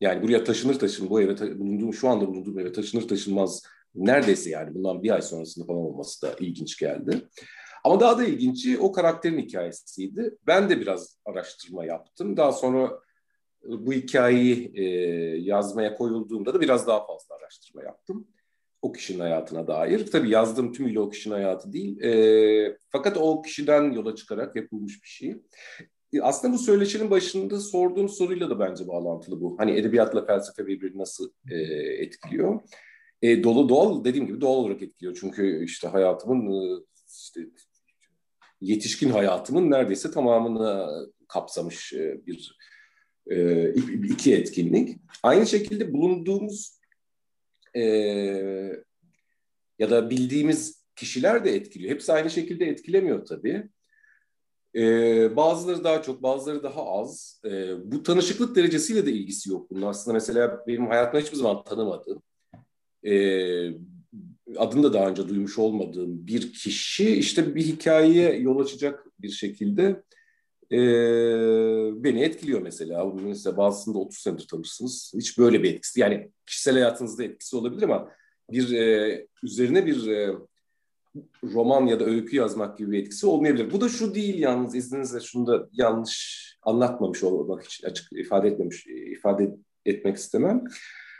[0.00, 3.62] Yani buraya taşınır taşın bu eve bulunduğum şu anda bulunduğum eve taşınır taşınmaz
[3.94, 7.28] neredeyse yani bundan bir ay sonrasında falan olması da ilginç geldi.
[7.84, 10.38] Ama daha da ilginci o karakterin hikayesiydi.
[10.46, 12.36] Ben de biraz araştırma yaptım.
[12.36, 13.00] Daha sonra
[13.64, 14.84] bu hikayeyi e,
[15.40, 18.26] yazmaya koyulduğumda da biraz daha fazla araştırma yaptım
[18.82, 20.06] o kişinin hayatına dair.
[20.06, 22.00] Tabii yazdığım tümüyle o kişinin hayatı değil.
[22.02, 25.42] E, fakat o kişiden yola çıkarak yapılmış bir şey.
[26.12, 29.58] E, aslında bu söyleşinin başında sorduğum soruyla da bence bağlantılı bu.
[29.58, 31.56] Hani edebiyatla felsefe birbirini nasıl e,
[32.02, 32.60] etkiliyor?
[33.22, 35.16] E, dolu doğal dediğim gibi doğal olarak etkiliyor.
[35.20, 36.84] Çünkü işte hayatımın e,
[37.22, 37.40] işte
[38.60, 40.88] yetişkin hayatımın neredeyse tamamını
[41.28, 42.56] kapsamış e, bir
[43.30, 43.68] e,
[44.04, 44.98] iki etkinlik.
[45.22, 46.80] Aynı şekilde bulunduğumuz
[47.74, 47.82] e,
[49.78, 51.94] ya da bildiğimiz kişiler de etkiliyor.
[51.94, 53.68] Hepsi aynı şekilde etkilemiyor tabii.
[54.76, 54.82] E,
[55.36, 57.40] bazıları daha çok, bazıları daha az.
[57.44, 57.50] E,
[57.92, 59.82] bu tanışıklık derecesiyle de ilgisi yok bunun.
[59.82, 62.22] Aslında mesela benim hayatımda hiçbir zaman tanımadığım,
[63.06, 63.12] e,
[64.56, 70.02] adını da daha önce duymuş olmadığım bir kişi işte bir hikayeye yol açacak bir şekilde
[70.72, 70.78] e,
[72.04, 73.04] beni etkiliyor mesela.
[73.04, 75.12] Mesela bazısında 30 senedir tanırsınız.
[75.16, 76.00] Hiç böyle bir etkisi.
[76.00, 78.08] Yani kişisel hayatınızda etkisi olabilir ama
[78.50, 80.34] bir e, üzerine bir e,
[81.44, 83.72] roman ya da öykü yazmak gibi bir etkisi olmayabilir.
[83.72, 88.86] Bu da şu değil yalnız izninizle şunu da yanlış anlatmamış olmak için açık ifade etmemiş
[88.86, 90.64] ifade etmek istemem.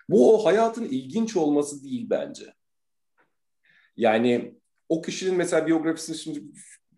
[0.08, 2.44] Bu o hayatın ilginç olması değil bence.
[4.00, 4.54] Yani
[4.88, 6.42] o kişinin mesela biyografisini şimdi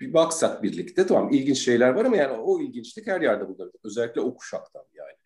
[0.00, 3.70] bir baksak birlikte tamam ilginç şeyler var ama yani o ilginçlik her yerde bulunur.
[3.84, 5.16] Özellikle o kuşaktan yani.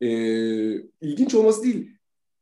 [0.00, 1.90] Ee, ilginç olması değil,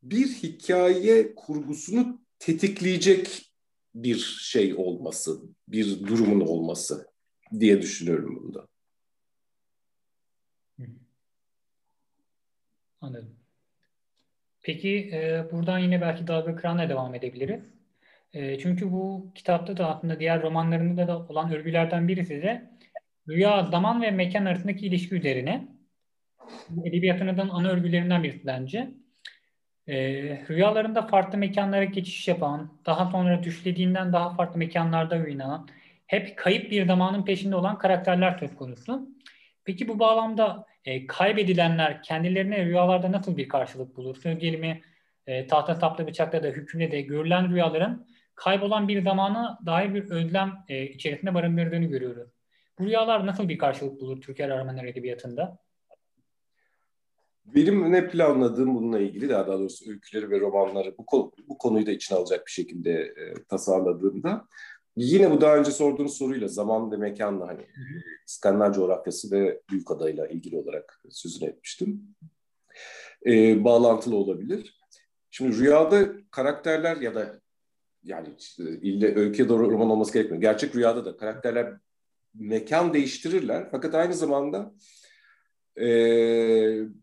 [0.03, 3.53] bir hikaye kurgusunu tetikleyecek
[3.95, 7.07] bir şey olması, bir durumun olması
[7.61, 8.69] diye düşünüyorum bunda.
[13.01, 13.46] Anladım.
[14.67, 17.61] Peki e, buradan yine belki dalga kıranla devam edebiliriz.
[18.33, 22.71] E, çünkü bu kitapta da aslında diğer romanlarında da olan örgülerden birisi de
[23.29, 25.69] rüya, zaman ve mekan arasındaki ilişki üzerine.
[26.85, 28.91] Edebiyatının ana örgülerinden birisi bence.
[29.87, 29.97] E,
[30.49, 35.69] rüyalarında farklı mekanlara geçiş yapan, daha sonra düşlediğinden daha farklı mekanlarda oynanan,
[36.07, 39.09] hep kayıp bir zamanın peşinde olan karakterler söz konusu.
[39.65, 44.17] Peki bu bağlamda e, kaybedilenler kendilerine rüyalarda nasıl bir karşılık bulur?
[44.17, 44.81] Söz gelimi
[45.27, 50.53] e, tahta saplı bıçakta da hükümde de görülen rüyaların kaybolan bir zamana dair bir özlem
[50.69, 52.29] e, içerisinde barındırdığını görüyoruz.
[52.79, 55.59] Bu rüyalar nasıl bir karşılık bulur Türkiye Romanlar Edebiyatı'nda?
[57.45, 61.91] Benim ne planladığım bununla ilgili daha doğrusu öyküleri ve romanları bu, konu, bu konuyu da
[61.91, 64.49] içine alacak bir şekilde e, tasarladığımda
[64.97, 67.67] yine bu daha önce sorduğunuz soruyla zaman ve mekanla hani
[68.27, 72.17] İskandinav coğrafyası ve büyük adayla ilgili olarak sözünü etmiştim.
[73.27, 74.81] E, bağlantılı olabilir.
[75.31, 77.41] Şimdi rüyada karakterler ya da
[78.03, 80.43] yani işte ille öyküye doğru roman olması gerekmiyor.
[80.43, 81.75] Gerçek rüyada da karakterler
[82.35, 83.69] mekan değiştirirler.
[83.71, 84.75] Fakat aynı zamanda
[85.81, 85.89] e,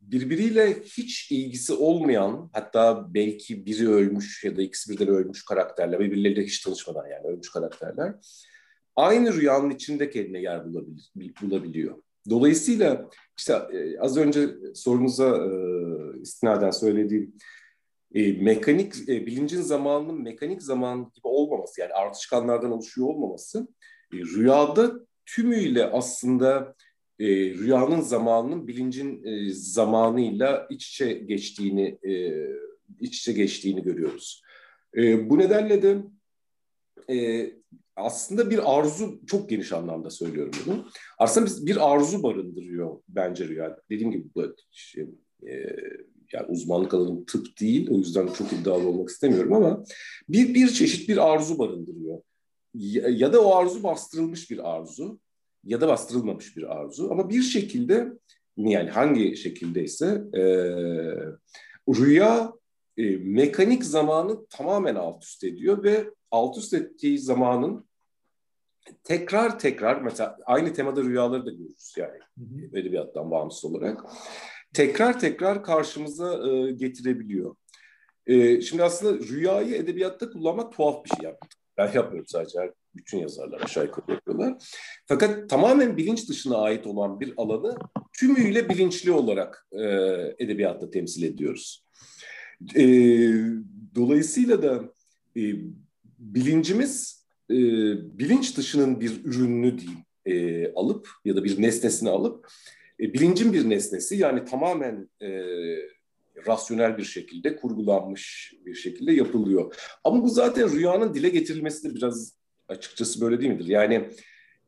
[0.02, 6.44] birbiriyle hiç ilgisi olmayan hatta belki biri ölmüş ya da ikisi birden ölmüş karakterler birbirleriyle
[6.44, 8.16] hiç tanışmadan yani ölmüş karakterler
[8.96, 10.62] aynı rüyanın içinde kendine yer
[11.42, 11.98] bulabiliyor.
[12.30, 15.52] Dolayısıyla işte e, az önce sorunuza e,
[16.22, 17.36] istinaden söylediğim
[18.16, 23.68] e, mekanik bilincin zamanının mekanik zaman gibi olmaması yani artışkanlardan oluşuyor olmaması
[24.14, 24.92] rüyada
[25.26, 26.76] tümüyle aslında
[27.24, 32.44] e, rüyanın zamanının bilincin e, zamanıyla iç içe geçtiğini e,
[33.00, 34.42] iç içe geçtiğini görüyoruz.
[34.98, 36.04] E, bu nedenle de
[37.14, 37.50] e,
[37.96, 40.86] aslında bir arzu çok geniş anlamda söylüyorum bunu.
[41.18, 43.78] Aslında bir arzu barındırıyor bence rüya.
[43.90, 45.52] Dediğim gibi bu e,
[46.34, 49.84] yani uzmanlık alanım tıp değil o yüzden çok iddialı olmak istemiyorum ama
[50.30, 52.22] bir bir çeşit bir arzu barındırıyor.
[52.74, 55.20] Ya, ya da o arzu bastırılmış bir arzu
[55.64, 58.08] ya da bastırılmamış bir arzu ama bir şekilde
[58.58, 60.44] yani hangi şekildeyse e,
[61.90, 62.54] rüya
[62.98, 67.86] e, mekanik zamanı tamamen alt üst ediyor ve alt üst ettiği zamanın
[69.04, 72.20] tekrar tekrar mesela aynı temada rüyaları da görürüz yani
[72.74, 74.06] edebiyattan bağımsız olarak
[74.74, 77.56] tekrar tekrar karşımıza e, getirebiliyor.
[78.28, 81.50] E, şimdi aslında rüyayı edebiyatta kullanmak tuhaf bir şey yaptım.
[81.78, 82.74] Ben yapmıyorum sadece.
[82.96, 84.56] Bütün yazarlar aşağı yukarı yapıyorlar.
[85.06, 87.76] Fakat tamamen bilinç dışına ait olan bir alanı
[88.20, 89.84] tümüyle bilinçli olarak e,
[90.40, 91.86] edebiyatta temsil ediyoruz.
[92.76, 92.84] E,
[93.96, 94.84] dolayısıyla da
[95.38, 95.42] e,
[96.20, 97.56] bilincimiz e,
[98.20, 102.48] bilinç dışının bir ürününü diyeyim e, alıp ya da bir nesnesini alıp
[103.00, 105.30] e, bilincin bir nesnesi yani tamamen e,
[106.48, 109.76] rasyonel bir şekilde kurgulanmış bir şekilde yapılıyor.
[110.04, 113.66] Ama bu zaten rüyanın dile getirilmesi de biraz açıkçası böyle değil midir?
[113.66, 114.10] Yani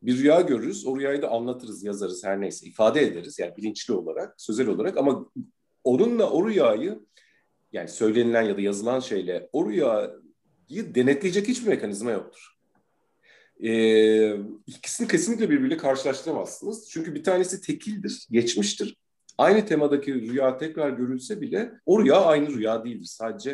[0.02, 4.42] bir rüya görürüz, o rüyayı da anlatırız, yazarız her neyse, ifade ederiz yani bilinçli olarak,
[4.42, 5.32] sözel olarak ama
[5.84, 7.00] onunla o rüyayı
[7.74, 12.56] yani söylenilen ya da yazılan şeyle o rüyayı denetleyecek hiçbir mekanizma yoktur
[13.64, 16.90] e, ikisini kesinlikle birbiriyle karşılaştıramazsınız.
[16.90, 18.98] Çünkü bir tanesi tekildir, geçmiştir.
[19.38, 23.06] Aynı temadaki rüya tekrar görülse bile o rüya aynı rüya değildir.
[23.06, 23.52] Sadece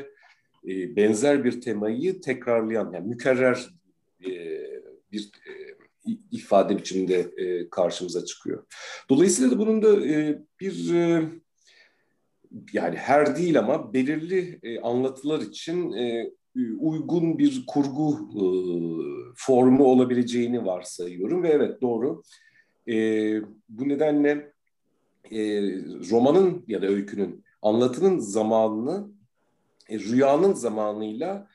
[0.68, 3.70] e, benzer bir temayı tekrarlayan, yani mükerrer
[4.26, 4.62] e,
[5.12, 5.52] bir e,
[6.32, 8.66] ifade biçiminde e, karşımıza çıkıyor.
[9.10, 10.02] Dolayısıyla da bunun da
[10.60, 10.92] bir
[12.74, 15.96] yani her değil ama belirli anlatılar için
[16.80, 18.20] uygun bir kurgu
[19.36, 22.24] formu olabileceğini varsayıyorum ve evet doğru.
[23.70, 24.54] Bu nedenle
[26.12, 29.08] romanın ya da öykünün anlatının zamanını
[29.90, 31.48] rüyanın zamanıyla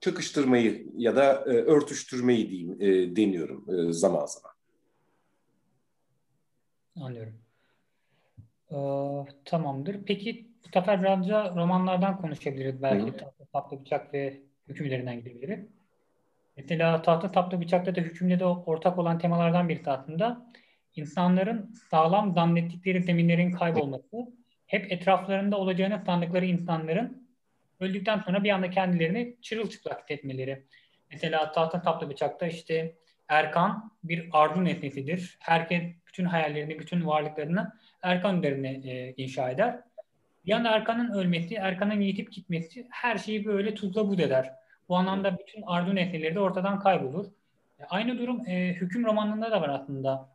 [0.00, 4.50] çakıştırmayı ya da e, örtüştürmeyi diyeyim e, deniyorum e, zaman zaman.
[7.00, 7.34] Anlıyorum.
[8.70, 8.76] Ee,
[9.44, 9.96] tamamdır.
[10.06, 12.82] Peki bu sefer birazca romanlardan konuşabiliriz.
[12.82, 15.66] Belki Tahta Saplı Bıçak ve Hükümlerinden gidebiliriz.
[16.56, 20.52] Mesela Tahta Saplı Bıçak'ta da hükümde de ortak olan temalardan birisi aslında
[20.96, 24.32] insanların sağlam zannettikleri zeminlerin kaybolması,
[24.66, 27.19] hep etraflarında olacağını sandıkları insanların
[27.80, 30.62] öldükten sonra bir anda kendilerini çırılçıplak hissetmeleri.
[31.10, 32.94] Mesela tahta taplı bıçakta işte
[33.28, 35.36] Erkan bir arzu nesnesidir.
[35.40, 39.80] Herkes bütün hayallerini, bütün varlıklarını Erkan üzerine e, inşa eder.
[40.46, 44.52] Bir anda Erkan'ın ölmesi, Erkan'ın yitip gitmesi her şeyi böyle tuzla buz eder.
[44.88, 47.26] Bu anlamda bütün arzu nesneleri de ortadan kaybolur.
[47.78, 50.28] E, aynı durum e, hüküm romanında da var aslında.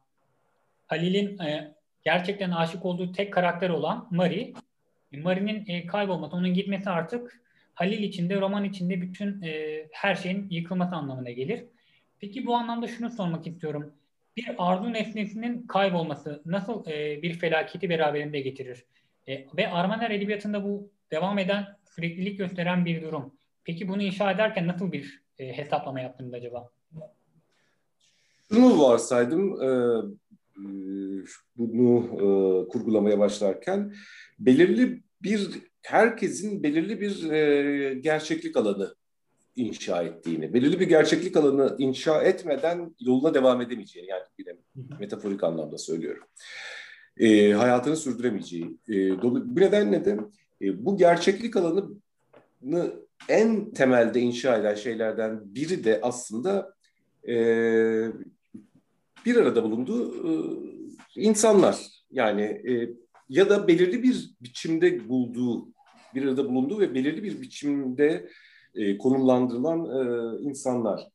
[0.88, 4.54] Halil'in e, gerçekten aşık olduğu tek karakter olan Mari.
[5.16, 7.42] E, Mari'nin e, kaybolması, onun gitmesi artık
[7.74, 11.66] Halil içinde, roman içinde bütün e, her şeyin yıkılması anlamına gelir.
[12.20, 13.94] Peki bu anlamda şunu sormak istiyorum.
[14.38, 18.86] Bir arzu nesnesinin kaybolması nasıl e, bir felaketi beraberinde getirir?
[19.28, 23.34] E, ve Armaner Edebiyatı'nda bu devam eden, süreklilik gösteren bir durum.
[23.64, 26.70] Peki bunu inşa ederken nasıl bir e, hesaplama yaptınız acaba?
[28.52, 30.66] Şunu varsaydım, e, e
[31.58, 33.94] bunu e, kurgulamaya başlarken
[34.40, 35.50] belirli bir
[35.82, 38.96] herkesin belirli bir e, gerçeklik alanı
[39.56, 44.58] inşa ettiğini, belirli bir gerçeklik alanı inşa etmeden yoluna devam edemeyeceğini yani bir de
[45.00, 46.24] metaforik anlamda söylüyorum.
[47.18, 48.78] E, hayatını sürdüremeyeceği.
[48.90, 50.20] E, bu nedenle de
[50.62, 51.90] e, bu gerçeklik alanı
[53.30, 56.74] en temelde inşa eden şeylerden biri de aslında
[57.28, 57.36] e,
[59.26, 60.32] bir arada bulunduğu e,
[61.16, 61.88] insanlar.
[62.12, 62.90] Yani e,
[63.30, 65.68] ya da belirli bir biçimde bulduğu,
[66.16, 68.30] bir arada bulunduğu ve belirli bir biçimde
[68.76, 71.08] e, konumlandırılan e, insanlar.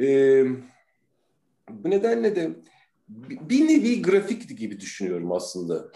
[0.00, 0.44] E,
[1.70, 2.50] bu nedenle de
[3.48, 5.90] bir nevi grafik gibi düşünüyorum aslında.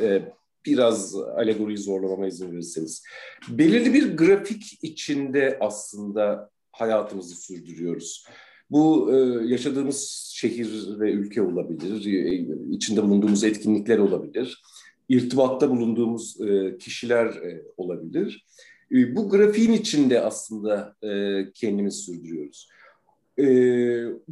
[0.00, 0.22] E,
[0.66, 3.04] biraz alegoriyi zorlamama izin verirseniz.
[3.48, 8.26] Belirli bir grafik içinde aslında hayatımızı sürdürüyoruz.
[8.72, 14.62] Bu e, yaşadığımız şehir ve ülke olabilir, e, içinde bulunduğumuz etkinlikler olabilir,
[15.08, 17.40] irtibatta bulunduğumuz e, kişiler
[17.76, 18.46] olabilir.
[18.90, 20.96] Bu grafiğin içinde aslında
[21.54, 22.68] kendimizi sürdürüyoruz.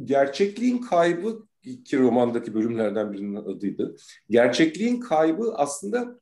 [0.03, 1.47] Gerçekliğin kaybı
[1.85, 3.95] ki romandaki bölümlerden birinin adıydı.
[4.29, 6.19] Gerçekliğin kaybı aslında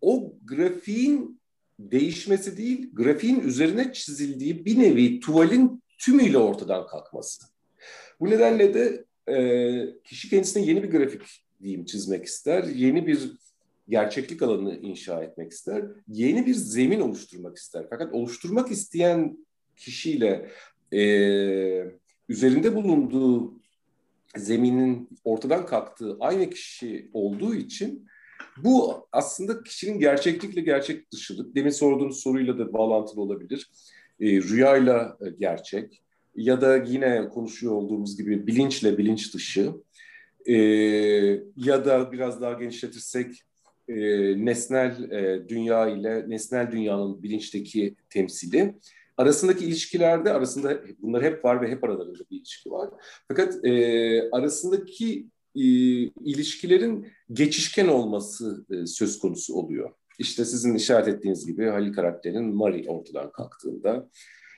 [0.00, 1.40] o grafiğin
[1.78, 7.47] değişmesi değil, grafiğin üzerine çizildiği bir nevi tuvalin tümüyle ortadan kalkması.
[8.20, 11.22] Bu nedenle de e, kişi kendisine yeni bir grafik
[11.62, 13.32] diyeyim çizmek ister, yeni bir
[13.88, 17.86] gerçeklik alanı inşa etmek ister, yeni bir zemin oluşturmak ister.
[17.90, 20.50] Fakat oluşturmak isteyen kişiyle
[20.92, 21.00] e,
[22.28, 23.60] üzerinde bulunduğu
[24.36, 28.08] zeminin ortadan kalktığı aynı kişi olduğu için
[28.64, 31.54] bu aslında kişinin gerçeklikle gerçek dışılık.
[31.54, 33.70] Demin sorduğunuz soruyla da bağlantılı olabilir.
[34.20, 36.02] E, rüyayla e, gerçek
[36.38, 39.72] ya da yine konuşuyor olduğumuz gibi bilinçle bilinç dışı
[40.46, 40.54] e,
[41.56, 43.42] ya da biraz daha genişletirsek
[43.88, 43.94] e,
[44.44, 48.74] nesnel e, dünya ile nesnel dünyanın bilinçteki temsili
[49.16, 52.90] arasındaki ilişkilerde arasında bunlar hep var ve hep aralarında bir ilişki var.
[53.28, 55.62] Fakat e, arasındaki e,
[56.24, 59.90] ilişkilerin geçişken olması e, söz konusu oluyor.
[60.18, 64.08] İşte sizin işaret ettiğiniz gibi Halil karakterin Mari ortadan kalktığında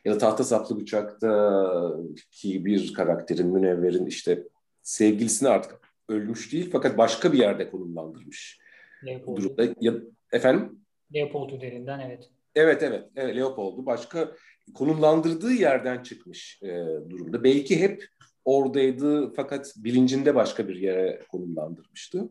[0.05, 1.93] ya da tahta saplı bıçakta
[2.31, 4.45] ki bir karakterin Münevver'in işte
[4.83, 8.61] sevgilisini artık ölmüş değil fakat başka bir yerde konumlandırmış
[9.07, 9.37] Leopold.
[9.37, 9.75] durumda.
[9.81, 9.93] Ya,
[10.33, 10.81] efendim?
[11.15, 12.31] Leopold üzerinden evet.
[12.55, 14.33] Evet evet, evet Leopold'u başka
[14.75, 17.45] konumlandırdığı yerden çıkmış e, durumda.
[17.45, 18.05] Belki hep
[18.45, 22.29] oradaydı fakat bilincinde başka bir yere konumlandırmıştı.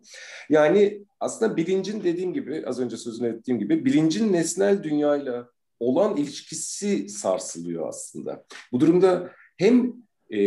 [0.49, 7.09] Yani aslında bilincin dediğim gibi az önce sözünü ettiğim gibi bilincin nesnel dünyayla olan ilişkisi
[7.09, 8.45] sarsılıyor aslında.
[8.71, 9.93] Bu durumda hem
[10.29, 10.39] e,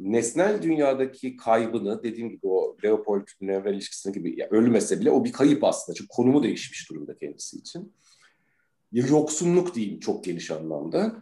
[0.00, 5.32] nesnel dünyadaki kaybını dediğim gibi o Leopold Nevre ilişkisine gibi ya ölmese bile o bir
[5.32, 5.96] kayıp aslında.
[5.96, 7.92] Çünkü konumu değişmiş durumda kendisi için.
[8.92, 11.16] Yoksunluk diyeyim çok geniş anlamda.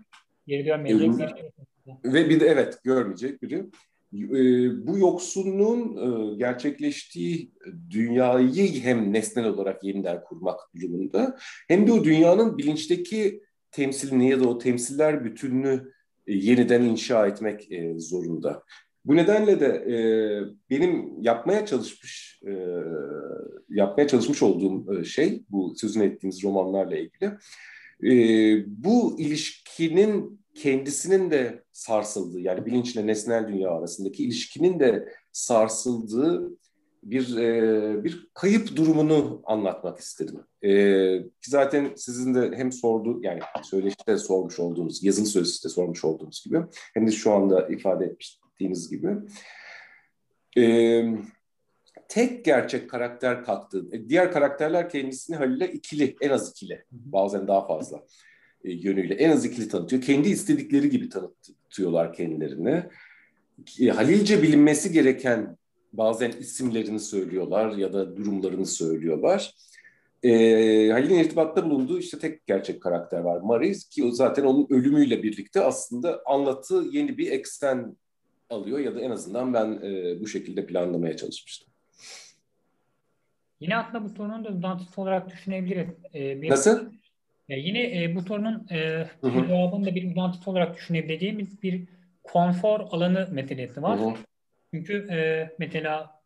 [0.47, 1.51] Geri dönmeyecek bir şey.
[2.05, 3.65] Ve bir de evet görmeyecek biri.
[4.15, 7.53] Ee, bu yoksunluğun e, gerçekleştiği
[7.91, 11.37] dünyayı hem nesnel olarak yeniden kurmak durumunda
[11.69, 15.93] hem de o dünyanın bilinçteki temsilini ya da o temsiller bütününü
[16.27, 18.63] e, yeniden inşa etmek e, zorunda.
[19.05, 19.85] Bu nedenle de
[20.71, 22.41] benim yapmaya çalışmış
[23.69, 27.33] yapmaya çalışmış olduğum şey bu sözünü ettiğimiz romanlarla ilgili
[28.67, 36.51] bu ilişkinin kendisinin de sarsıldığı yani bilinçle nesnel dünya arasındaki ilişkinin de sarsıldığı
[37.03, 40.41] bir e, bir kayıp durumunu anlatmak istedim.
[40.65, 40.71] E,
[41.47, 46.61] zaten sizin de hem sordu yani söyleşte sormuş olduğunuz, yazılı söyleşte sormuş olduğunuz gibi
[46.95, 49.09] hem de şu anda ifade ettiğiniz gibi
[50.59, 51.05] e,
[52.09, 53.87] tek gerçek karakter kalktı.
[53.93, 58.05] E, diğer karakterler kendisini Halil'e ikili, en az ikili, bazen daha fazla
[58.65, 60.03] yönüyle en az ikili tanıtıyor.
[60.03, 62.83] Kendi istedikleri gibi tanıtıyorlar kendilerini.
[63.81, 65.57] E, Halilce bilinmesi gereken
[65.93, 69.55] bazen isimlerini söylüyorlar ya da durumlarını söylüyorlar.
[70.23, 70.31] E,
[70.91, 73.41] Halil'in irtibatta bulunduğu işte tek gerçek karakter var.
[73.41, 77.97] Maris ki o zaten onun ölümüyle birlikte aslında anlatı yeni bir eksen
[78.51, 81.75] alıyor ya da en azından ben e, bu şekilde planlamaya çalışmıştım.
[83.61, 85.95] Yine aslında bu sorunun da uzantısı olarak düşünebiliriz.
[86.15, 86.91] Ee, bir, Nasıl?
[87.49, 91.85] E, yine e, bu sorunun e, cevabını bir uzantısı olarak düşünebileceğimiz bir
[92.23, 93.99] konfor alanı meselesi var.
[93.99, 94.15] Hı hı.
[94.75, 96.21] Çünkü e, mesela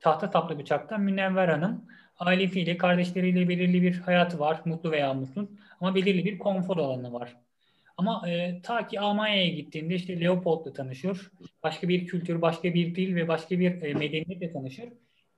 [0.00, 1.84] tahta saplı bıçakta Münevver Hanım
[2.18, 4.60] ailesiyle, kardeşleriyle belirli bir hayatı var.
[4.64, 5.48] Mutlu veya mutsuz.
[5.80, 7.36] Ama belirli bir konfor alanı var.
[7.96, 11.30] Ama e, ta ki Almanya'ya gittiğinde işte Leopold'la tanışır.
[11.62, 14.88] Başka bir kültür, başka bir dil ve başka bir e, medeniyetle tanışır.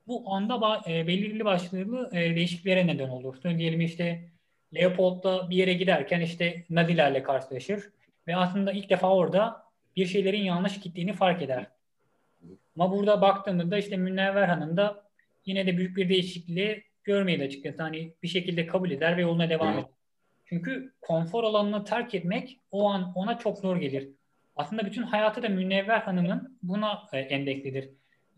[0.07, 3.37] Bu anda e, belirli başlı e, değişikliklere neden olur.
[3.59, 4.32] Diyelim işte
[4.75, 7.91] Leopold'la bir yere giderken işte Nazilerle karşılaşır.
[8.27, 9.63] Ve aslında ilk defa orada
[9.97, 11.67] bir şeylerin yanlış gittiğini fark eder.
[12.79, 15.05] Ama burada baktığımızda işte Münevver Hanım da
[15.47, 17.83] yine de büyük bir değişikliği görmeyi açıkçası.
[17.83, 19.85] Hani bir şekilde kabul eder ve yoluna devam eder.
[20.45, 24.09] Çünkü konfor alanını terk etmek o an ona çok zor gelir.
[24.57, 27.89] Aslında bütün hayatı da Münevver Hanım'ın buna e, endekslidir.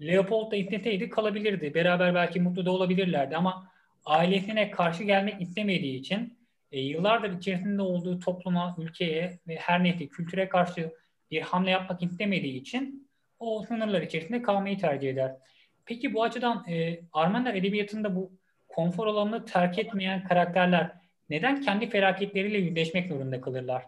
[0.00, 1.74] Leopold da isteseydi kalabilirdi.
[1.74, 3.70] Beraber belki mutlu da olabilirlerdi ama
[4.04, 6.38] ailesine karşı gelmek istemediği için
[6.72, 10.94] e, yıllardır içerisinde olduğu topluma, ülkeye ve her neyse kültüre karşı
[11.30, 15.36] bir hamle yapmak istemediği için o sınırlar içerisinde kalmayı tercih eder.
[15.84, 18.32] Peki bu açıdan e, Armanlar edebiyatında bu
[18.68, 20.92] konfor alanını terk etmeyen karakterler
[21.30, 23.86] neden kendi felaketleriyle yüzleşmek zorunda kalırlar?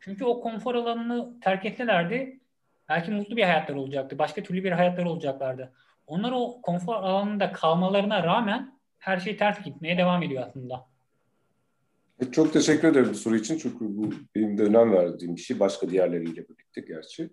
[0.00, 2.40] Çünkü o konfor alanını terk etselerdi
[2.88, 4.18] belki mutlu bir hayatlar olacaktı.
[4.18, 5.72] Başka türlü bir hayatlar olacaklardı.
[6.06, 10.86] Onlar o konfor alanında kalmalarına rağmen her şey ters gitmeye devam ediyor aslında.
[12.20, 13.58] E, çok teşekkür ederim bu soru için.
[13.58, 15.60] Çünkü bu benim de önem verdiğim bir şey.
[15.60, 17.30] Başka diğerleriyle birlikte gerçi.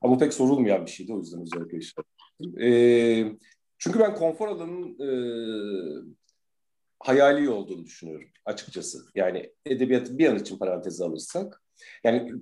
[0.00, 1.12] Ama pek sorulmayan bir şeydi.
[1.12, 2.62] O yüzden özellikle işaretledim.
[2.62, 3.36] E,
[3.78, 5.10] çünkü ben konfor alanının e,
[6.98, 8.98] hayali olduğunu düşünüyorum açıkçası.
[9.14, 11.62] Yani edebiyatı bir an için paranteze alırsak.
[12.04, 12.32] Yani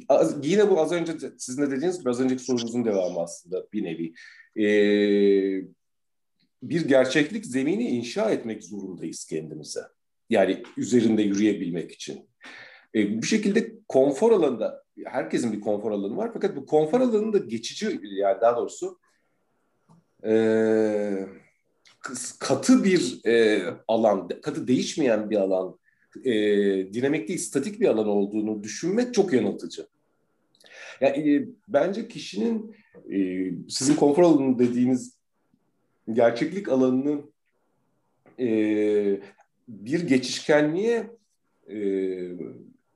[0.42, 4.12] yine bu az önce sizin de dediğiniz gibi az önceki sorunuzun devamı aslında bir nevi.
[4.56, 5.64] Ee,
[6.62, 9.80] bir gerçeklik zemini inşa etmek zorundayız kendimize.
[10.30, 12.28] Yani üzerinde yürüyebilmek için.
[12.94, 18.00] E, bu şekilde konfor alanında, herkesin bir konfor alanı var fakat bu konfor alanında geçici,
[18.02, 18.98] yani daha doğrusu
[20.24, 21.26] e,
[22.38, 25.78] katı bir e, alan, katı değişmeyen bir alan,
[26.24, 26.32] e,
[26.92, 29.86] dinamik değil, statik bir alan olduğunu düşünmek çok yanıltıcı.
[31.00, 32.76] Yani e, bence kişinin
[33.12, 35.21] e, sizin konfor alanı dediğiniz
[36.12, 37.22] gerçeklik alanını
[38.40, 39.20] e,
[39.68, 41.11] bir geçişkenliğe
[41.70, 41.78] e,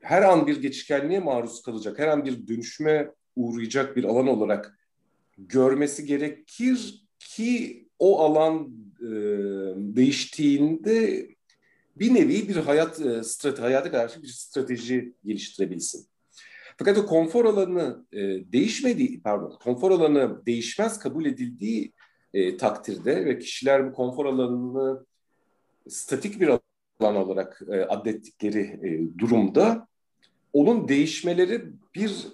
[0.01, 4.79] her an bir geçişkenliğe maruz kalacak, her an bir dönüşme uğrayacak bir alan olarak
[5.39, 9.09] görmesi gerekir ki o alan e,
[9.77, 11.29] değiştiğinde
[11.97, 16.07] bir nevi bir hayat e, strateji, hayata karşı bir strateji geliştirebilsin.
[16.79, 18.19] Fakat o konfor alanı e,
[18.53, 21.93] değişmediği, pardon, konfor alanı değişmez kabul edildiği
[22.37, 25.07] e, takdirde ve kişiler bu konfor alanını
[25.89, 26.49] statik bir
[27.01, 29.89] alan olarak e, adettikleri e, durumda
[30.53, 31.65] onun değişmeleri
[31.95, 32.27] bir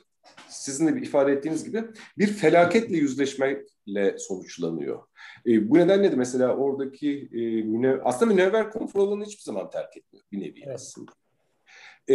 [0.49, 1.85] sizin de ifade ettiğiniz gibi
[2.19, 5.03] bir felaketle yüzleşmekle sonuçlanıyor.
[5.47, 9.97] E, bu nedenle de mesela oradaki e, münev, aslında münevver konfor alanını hiçbir zaman terk
[9.97, 10.75] etmiyor bir nevi evet.
[10.75, 11.13] aslında.
[12.09, 12.15] E,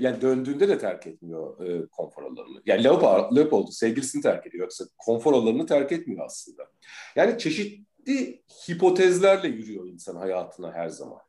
[0.00, 2.62] yani döndüğünde de terk etmiyor e, konfor alanını.
[2.66, 4.62] Yani Leopold, Leopold sevgilisini terk ediyor.
[4.62, 6.70] Yoksa konfor alanını terk etmiyor aslında.
[7.16, 11.20] Yani çeşitli hipotezlerle yürüyor insan hayatına her zaman.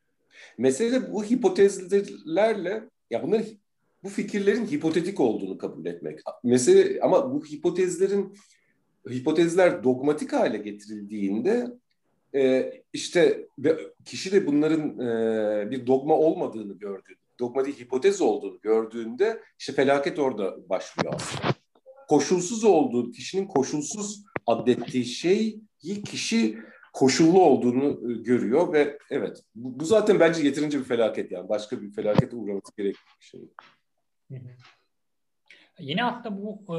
[0.58, 3.46] Mesele bu hipotezlerle ya bunların
[4.04, 6.20] bu fikirlerin hipotetik olduğunu kabul etmek.
[6.44, 8.34] Mesele ama bu hipotezlerin
[9.10, 11.66] hipotezler dogmatik hale getirildiğinde
[12.34, 13.48] e, işte
[14.04, 20.68] kişi de bunların e, bir dogma olmadığını gördü, dogmatik hipotez olduğunu gördüğünde işte felaket orada
[20.68, 21.54] başlıyor aslında.
[22.08, 25.62] Koşulsuz olduğu, kişinin koşulsuz adettiği şeyi
[26.04, 26.58] kişi
[26.92, 31.82] koşullu olduğunu e, görüyor ve evet bu, bu zaten bence yeterince bir felaket yani başka
[31.82, 33.40] bir felakete uğraması gerekli bir şey.
[35.78, 36.78] Yine aslında bu e,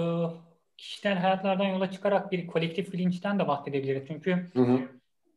[0.77, 4.03] kişisel hayatlardan yola çıkarak bir kolektif bilinçten de bahsedebiliriz.
[4.07, 4.79] Çünkü hı hı.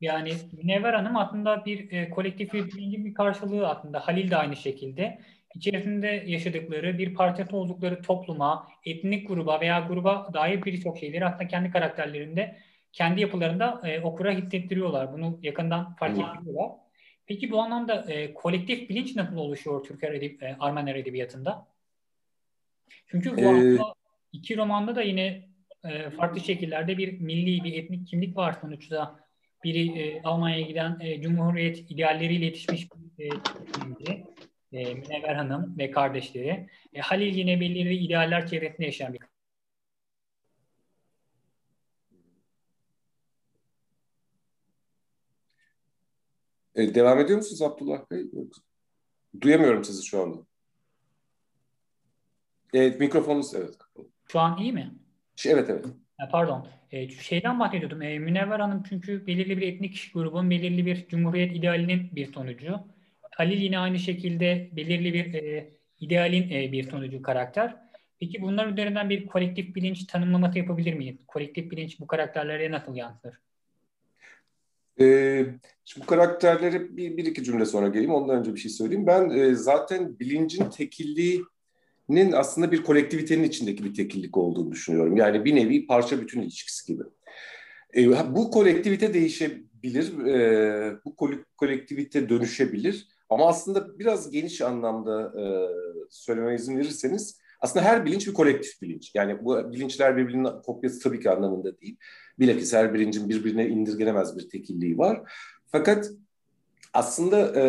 [0.00, 0.32] Yani
[0.62, 4.00] Münevver Hanım aslında bir e, kolektif bilincin bir karşılığı aslında.
[4.00, 5.18] Halil de aynı şekilde.
[5.54, 11.70] İçerisinde yaşadıkları, bir parçası oldukları topluma, etnik gruba veya gruba dair birçok şeyleri aslında kendi
[11.70, 12.56] karakterlerinde,
[12.92, 15.12] kendi yapılarında e, okura hissettiriyorlar.
[15.12, 16.70] Bunu yakından fark ediyorlar.
[17.26, 21.66] Peki bu anlamda e, kolektif bilinç nasıl oluşuyor Türk edeb e, Armenler edebiyatında?
[23.06, 23.78] Çünkü bu ee,
[24.32, 25.48] iki romanda da yine
[25.84, 29.23] e, farklı şekillerde bir milli, bir etnik kimlik var sonuçta.
[29.64, 32.88] Biri e, Almanya'ya giden e, Cumhuriyet idealleriyle yetişmiş
[33.18, 33.32] bir
[34.10, 34.24] e,
[34.72, 36.68] e, Münevver Hanım ve kardeşleri.
[36.92, 39.20] E, Halil yine belirli idealler çevresinde yaşayan bir
[46.74, 48.26] E, devam ediyor musunuz Abdullah Bey?
[49.40, 50.38] Duyamıyorum sizi şu anda.
[52.74, 54.06] Evet, mikrofonunuz evet kapalı.
[54.32, 54.94] Şu an iyi mi?
[55.46, 55.86] Evet, evet.
[56.30, 56.68] Pardon.
[56.90, 58.02] E, şeyden bahsediyordum.
[58.02, 62.80] E, Münevver Hanım çünkü belirli bir etnik grubun, belirli bir cumhuriyet idealinin bir sonucu.
[63.30, 67.76] Halil yine aynı şekilde belirli bir e, idealin e, bir sonucu karakter.
[68.20, 71.16] Peki bunlar üzerinden bir kolektif bilinç tanımlaması yapabilir miyiz?
[71.26, 73.34] Kolektif bilinç bu karakterlere nasıl yansır?
[75.00, 75.46] Ee,
[75.84, 78.14] şimdi bu karakterlere bir, bir iki cümle sonra geleyim.
[78.14, 79.06] Ondan önce bir şey söyleyeyim.
[79.06, 80.70] Ben e, zaten bilincin
[82.08, 85.16] tekilliğinin aslında bir kolektivitenin içindeki bir tekillik olduğunu düşünüyorum.
[85.16, 87.02] Yani bir nevi parça bütün ilişkisi gibi.
[87.96, 91.16] E, bu kolektivite değişebilir, e, bu
[91.56, 93.08] kolektivite dönüşebilir.
[93.30, 95.44] Ama aslında biraz geniş anlamda e,
[96.10, 99.14] söylemeye izin verirseniz aslında her bilinç bir kolektif bilinç.
[99.14, 101.96] Yani bu bilinçler birbirinin kopyası tabii ki anlamında değil.
[102.38, 105.22] Bilakis her bilincin birbirine indirgenemez bir tekilliği var.
[105.72, 106.10] Fakat
[106.92, 107.64] aslında e,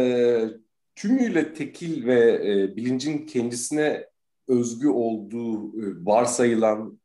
[0.95, 4.05] tümüyle tekil ve e, bilincin kendisine
[4.47, 6.99] özgü olduğu e, varsayılan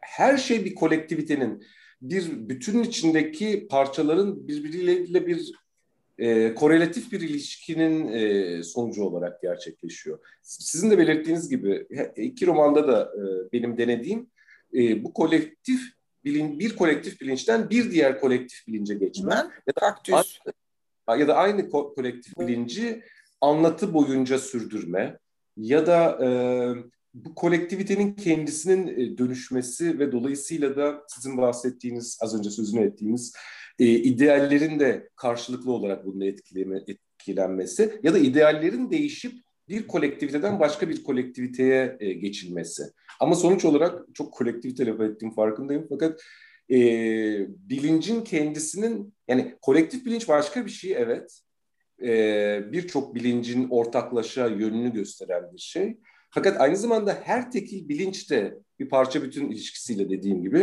[0.00, 1.62] her şey bir kolektivitenin
[2.02, 5.52] bir bütünün içindeki parçaların birbiriyle bir
[6.18, 10.18] e, korelatif bir ilişkinin e, sonucu olarak gerçekleşiyor.
[10.42, 11.86] Sizin de belirttiğiniz gibi
[12.16, 14.30] iki romanda da e, benim denediğim
[14.74, 15.80] e, bu kolektif
[16.24, 19.34] bilin, bir kolektif bilinçten bir diğer kolektif bilince geçme.
[19.34, 19.74] Ya
[21.08, 23.02] da, ya da aynı ko- kolektif bilinci
[23.40, 25.18] anlatı boyunca sürdürme
[25.56, 26.28] ya da e,
[27.14, 33.32] bu kolektivitenin kendisinin e, dönüşmesi ve dolayısıyla da sizin bahsettiğiniz, az önce sözünü ettiğiniz
[33.78, 39.32] e, ideallerin de karşılıklı olarak bununla etkileme, etkilenmesi ya da ideallerin değişip
[39.68, 42.82] bir kolektiviteden başka bir kolektiviteye e, geçilmesi.
[43.20, 46.20] Ama sonuç olarak çok kolektivite laf ettiğim farkındayım fakat
[46.70, 46.76] e,
[47.48, 51.40] bilincin kendisinin yani kolektif bilinç başka bir şey evet.
[52.02, 55.96] E, Birçok bilincin ortaklaşa yönünü gösteren bir şey.
[56.30, 60.58] Fakat aynı zamanda her tekil bilinç de bir parça bütün ilişkisiyle dediğim gibi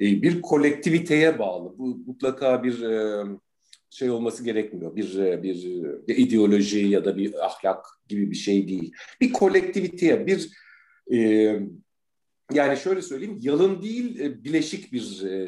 [0.00, 1.78] e, bir kolektiviteye bağlı.
[1.78, 3.24] Bu mutlaka bir e,
[3.90, 4.96] şey olması gerekmiyor.
[4.96, 8.92] Bir, e, bir, ideoloji ya da bir ahlak gibi bir şey değil.
[9.20, 10.50] Bir kolektiviteye, bir
[12.52, 15.00] yani şöyle söyleyeyim, yalın değil, bileşik bir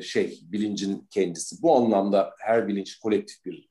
[0.02, 1.62] şey bilincin kendisi.
[1.62, 3.68] Bu anlamda her bilinç kolektif bir,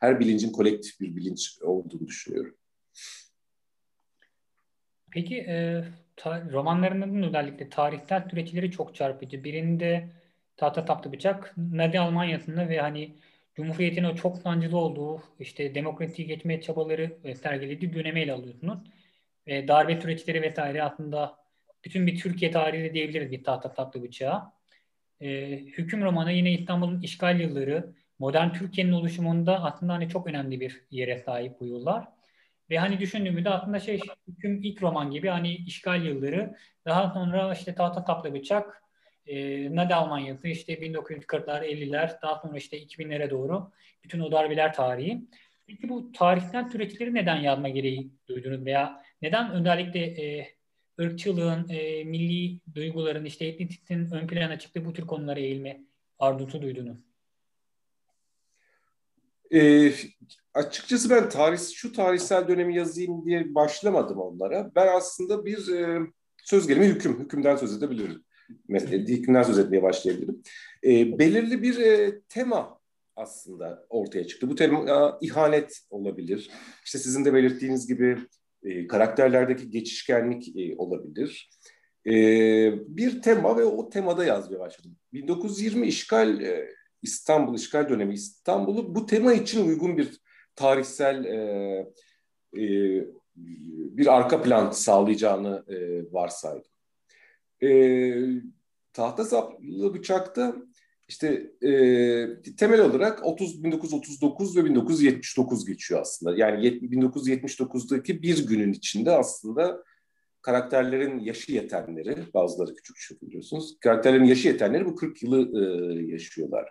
[0.00, 2.56] her bilincin kolektif bir bilinç olduğunu düşünüyorum.
[5.10, 5.84] Peki e,
[6.16, 9.44] ta, romanlarının özellikle tarihsel süreçleri çok çarpıcı.
[9.44, 10.10] Birinde
[10.56, 13.16] tahta taptı bıçak, Nazi Almanya'sında ve hani
[13.54, 18.78] Cumhuriyet'in o çok sancılı olduğu işte demokrasiyi geçmeye çabaları e, sergilediği dönemi ele alıyorsunuz.
[19.46, 21.39] E, darbe süreçleri vesaire aslında
[21.84, 24.42] bütün bir Türkiye tarihi de diyebiliriz bir tahta taptı bıçağı.
[25.20, 30.82] E, hüküm romanı yine İstanbul'un işgal yılları, modern Türkiye'nin oluşumunda aslında hani çok önemli bir
[30.90, 32.08] yere sahip bu yıllar.
[32.70, 36.56] Ve hani düşündüğümüzde aslında şey hüküm ilk roman gibi hani işgal yılları
[36.86, 38.82] daha sonra işte tahta taplı bıçak
[39.26, 43.72] e, Nazi Almanyası işte 1940'lar 50'ler daha sonra işte 2000'lere doğru
[44.04, 45.20] bütün o darbeler tarihi.
[45.66, 50.48] Peki bu tarihten süreçleri neden yazma gereği duydunuz veya neden özellikle e,
[51.00, 55.80] ırkçılığın, e, milli duyguların, işte etnisitenin ön plana çıktığı bu tür konulara eğilme
[56.18, 56.98] arzusu duydunuz?
[59.54, 59.92] E,
[60.54, 64.70] açıkçası ben tarih, şu tarihsel dönemi yazayım diye başlamadım onlara.
[64.74, 66.00] Ben aslında bir e,
[66.44, 68.24] söz gelimi hüküm, hükümden söz edebilirim.
[68.68, 70.42] Hükümden söz etmeye başlayabilirim.
[70.84, 72.80] E, belirli bir e, tema
[73.16, 74.50] aslında ortaya çıktı.
[74.50, 76.50] Bu tema ihanet olabilir.
[76.84, 78.18] İşte sizin de belirttiğiniz gibi
[78.62, 81.50] e, karakterlerdeki geçişkenlik e, olabilir.
[82.06, 82.12] E,
[82.96, 84.96] bir tema ve o temada yazmaya başladım.
[85.12, 86.68] 1920 işgal e,
[87.02, 90.20] İstanbul işgal dönemi İstanbul'u bu tema için uygun bir
[90.56, 91.36] tarihsel e,
[92.56, 92.64] e,
[93.96, 96.70] bir arka plan sağlayacağını e, varsaydım.
[97.62, 97.70] E,
[98.92, 100.56] tahta saplı bıçakta
[101.10, 106.36] işte e, temel olarak 30 1939 ve 1979 geçiyor aslında.
[106.36, 109.84] Yani 1979'daki bir günün içinde aslında
[110.42, 116.68] karakterlerin yaşı yetenleri, bazıları küçük küçük biliyorsunuz, karakterlerin yaşı yetenleri bu 40 yılı e, yaşıyorlar.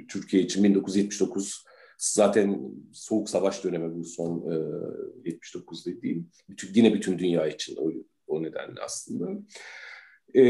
[0.08, 1.66] Türkiye için 1979
[1.98, 2.60] zaten
[2.94, 4.56] soğuk savaş dönemi bu son e,
[5.30, 6.30] 79 dediğim.
[6.50, 7.92] Bütün, yine bütün dünya için o,
[8.30, 9.42] o nedenle aslında.
[10.36, 10.44] E,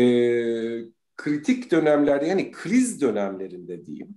[1.18, 4.16] kritik dönemlerde yani kriz dönemlerinde diyeyim.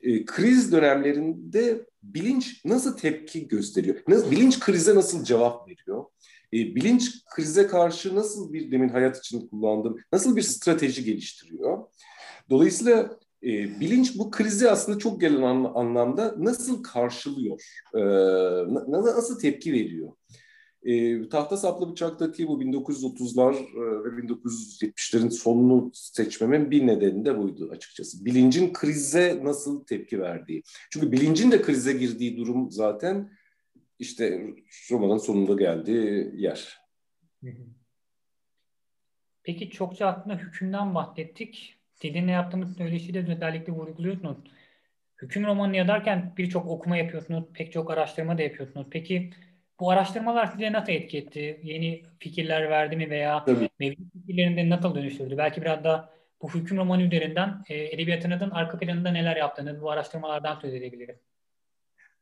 [0.00, 3.96] E, kriz dönemlerinde bilinç nasıl tepki gösteriyor?
[4.08, 6.04] Nasıl, bilinç krize nasıl cevap veriyor?
[6.52, 11.78] E, bilinç krize karşı nasıl bir demin hayat için kullandığım nasıl bir strateji geliştiriyor?
[12.50, 17.62] Dolayısıyla e, bilinç bu krizi aslında çok gelen an, anlamda nasıl karşılıyor,
[17.94, 18.00] e,
[18.90, 20.12] nasıl tepki veriyor?
[20.82, 27.70] E, tahta saplı bıçaktaki bu 1930'lar e, ve 1970'lerin sonunu seçmemin bir nedeni de buydu
[27.72, 28.24] açıkçası.
[28.24, 30.62] Bilincin krize nasıl tepki verdiği.
[30.90, 33.30] Çünkü bilincin de krize girdiği durum zaten
[33.98, 34.46] işte
[34.90, 36.78] romanın sonunda geldiği yer.
[39.42, 41.74] Peki çokça aslında hükümden bahsettik.
[41.94, 44.38] Sizinle yaptığımız söyleşi de özellikle vurguluyorsunuz.
[45.22, 48.86] Hüküm romanı yazarken birçok okuma yapıyorsunuz, pek çok araştırma da yapıyorsunuz.
[48.90, 49.30] Peki
[49.80, 51.60] bu araştırmalar size nasıl etki etti?
[51.62, 53.68] Yeni fikirler verdi mi veya Tabii.
[53.80, 55.38] mevcut fikirlerinde nasıl dönüştürdü?
[55.38, 56.10] Belki biraz da
[56.42, 61.16] bu hüküm romanı üzerinden e, edebiyatınızın arka planında neler yaptığını bu araştırmalardan söz edebiliriz.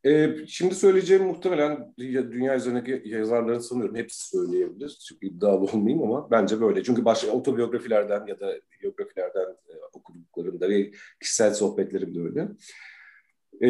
[0.07, 4.99] Ee, şimdi söyleyeceğim muhtemelen dünya üzerindeki yazarların sanıyorum hepsi söyleyebilir.
[5.09, 6.83] Çünkü iddialı olmayayım ama bence böyle.
[6.83, 10.91] Çünkü başka otobiyografilerden ya da biyografilerden e, okuduklarımda ve
[11.21, 12.49] kişisel sohbetlerimde öyle.
[13.63, 13.69] Ee,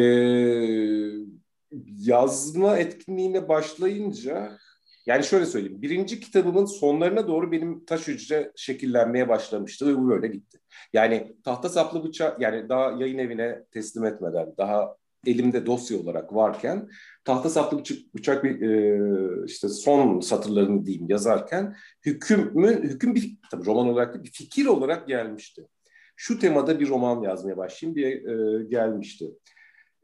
[1.97, 4.57] yazma etkinliğine başlayınca
[5.05, 5.81] yani şöyle söyleyeyim.
[5.81, 10.59] Birinci kitabımın sonlarına doğru benim taş hücre şekillenmeye başlamıştı ve bu böyle gitti.
[10.93, 14.95] Yani tahta saplı bıçak yani daha yayın evine teslim etmeden daha
[15.25, 16.89] elimde dosya olarak varken
[17.23, 17.83] tahta saplı
[18.15, 24.23] bıçak bir e, işte son satırlarını diyeyim yazarken hükümün hüküm bir tabii roman olarak da
[24.23, 25.67] bir fikir olarak gelmişti.
[26.15, 29.25] Şu temada bir roman yazmaya başlayayım diye e, gelmişti.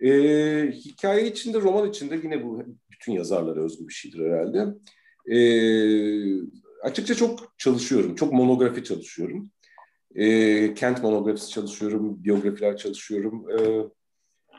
[0.04, 0.12] E,
[0.72, 4.68] hikaye içinde, roman içinde yine bu bütün yazarlara özgü bir şeydir herhalde.
[5.32, 5.38] E,
[6.84, 9.52] açıkça çok çalışıyorum, çok monografi çalışıyorum.
[10.16, 13.46] E, kent monografisi çalışıyorum, biyografiler çalışıyorum.
[13.50, 13.84] E,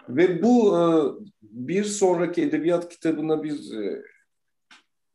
[0.09, 0.83] ve bu e,
[1.43, 4.03] bir sonraki edebiyat kitabına bir e,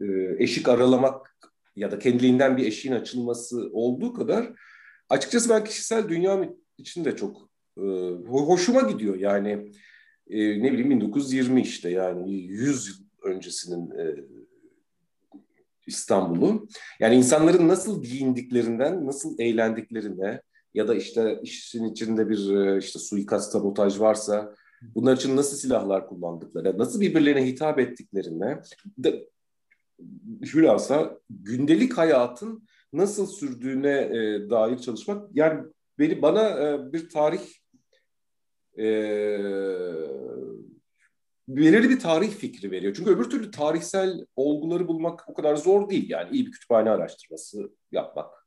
[0.02, 1.38] e, eşik aralamak
[1.76, 4.54] ya da kendiliğinden bir eşiğin açılması olduğu kadar
[5.10, 7.50] açıkçası ben kişisel dünyam için de çok
[8.28, 9.16] hoşuma gidiyor.
[9.16, 9.72] Yani
[10.30, 13.94] ne bileyim 1920 işte yani 100 yıl öncesinin
[15.88, 16.68] İstanbul'u.
[17.00, 20.42] Yani insanların nasıl giyindiklerinden, nasıl eğlendiklerine
[20.74, 24.56] ya da işte işin içinde bir işte suikast, sabotaj varsa
[24.96, 28.62] bunlar için nasıl silahlar kullandıkları, nasıl birbirlerine hitap ettiklerine
[28.98, 29.28] de,
[30.54, 35.64] hülasa gündelik hayatın nasıl sürdüğüne e, dair çalışmak yani
[36.00, 37.42] beni bana e, bir tarih
[38.80, 38.90] e,
[41.48, 42.94] belirli bir tarih fikri veriyor.
[42.98, 46.10] Çünkü öbür türlü tarihsel olguları bulmak o kadar zor değil.
[46.10, 48.46] Yani iyi bir kütüphane araştırması yapmak.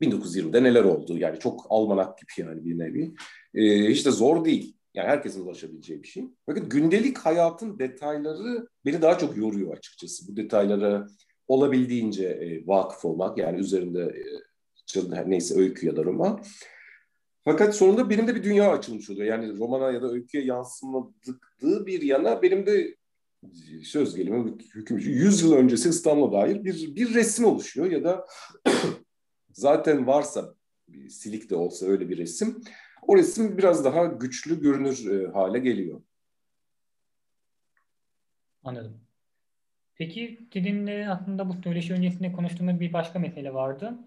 [0.00, 1.18] 1920'de neler oldu?
[1.18, 3.14] Yani çok almanak gibi yani bir nevi.
[3.54, 4.76] E, hiç de zor değil.
[4.94, 6.24] Yani herkesin ulaşabileceği bir şey.
[6.46, 10.28] Fakat gündelik hayatın detayları beni daha çok yoruyor açıkçası.
[10.28, 11.06] Bu detaylara
[11.48, 14.14] olabildiğince e, vakıf olmak yani üzerinde
[14.96, 16.40] e, neyse öykü ya da roman.
[17.50, 19.26] Fakat sonunda benim de bir dünya açılmış oluyor.
[19.26, 22.96] Yani romana ya da öyküye yansımadığı bir yana benim de
[23.84, 28.26] söz gelimi hüküm 100 yıl öncesi İstanbul'a dair bir, bir resim oluşuyor ya da
[29.52, 30.54] zaten varsa
[31.08, 32.62] silik de olsa öyle bir resim
[33.02, 36.02] o resim biraz daha güçlü görünür e, hale geliyor.
[38.64, 39.00] Anladım.
[39.94, 43.98] Peki sizinle aslında bu söyleşi öncesinde konuştuğumuz bir başka mesele vardı.